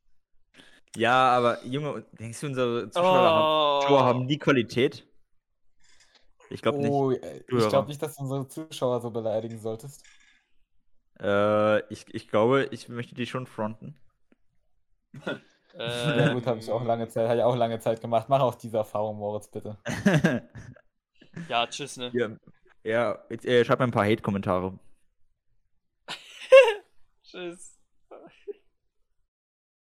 Ja, 0.96 1.30
aber 1.36 1.64
Junge, 1.64 2.04
denkst 2.18 2.40
du, 2.40 2.46
unsere 2.48 2.90
Zuschauer, 2.90 3.20
haben, 3.20 3.82
Zuschauer 3.82 4.04
haben 4.04 4.22
Oh. 4.24 4.26
die 4.26 4.38
Qualität? 4.38 5.06
Ich 6.50 6.62
glaube 6.62 6.78
nicht. 6.78 6.90
Oh, 6.90 7.12
äh, 7.12 7.38
ich 7.46 7.68
glaube 7.68 7.86
nicht, 7.88 8.02
dass 8.02 8.16
du 8.16 8.22
unsere 8.22 8.48
Zuschauer 8.48 9.00
so 9.00 9.10
beleidigen 9.10 9.58
solltest. 9.60 10.04
Äh, 11.20 11.80
ich, 11.92 12.12
ich 12.12 12.28
glaube, 12.28 12.68
ich 12.72 12.88
möchte 12.88 13.14
die 13.14 13.26
schon 13.26 13.46
fronten. 13.46 13.94
Ja 15.78 16.32
gut, 16.32 16.46
habe 16.46 16.58
ich 16.58 16.70
auch 16.70 16.82
lange 16.84 17.06
Zeit, 17.08 17.28
habe 17.28 17.38
ich 17.38 17.44
auch 17.44 17.54
lange 17.56 17.78
Zeit 17.78 18.00
gemacht. 18.00 18.28
Mach 18.28 18.40
auch 18.40 18.56
diese 18.56 18.78
Erfahrung, 18.78 19.18
Moritz, 19.18 19.48
bitte. 19.48 19.78
Ja, 21.48 21.66
tschüss, 21.66 21.96
ne? 21.96 22.10
ja, 22.12 22.30
ja 22.84 23.18
jetzt, 23.30 23.44
äh, 23.46 23.64
schreib 23.64 23.78
mir 23.78 23.86
ein 23.86 23.90
paar 23.90 24.06
Hate-Kommentare. 24.06 24.78
Tschüss. 27.22 27.69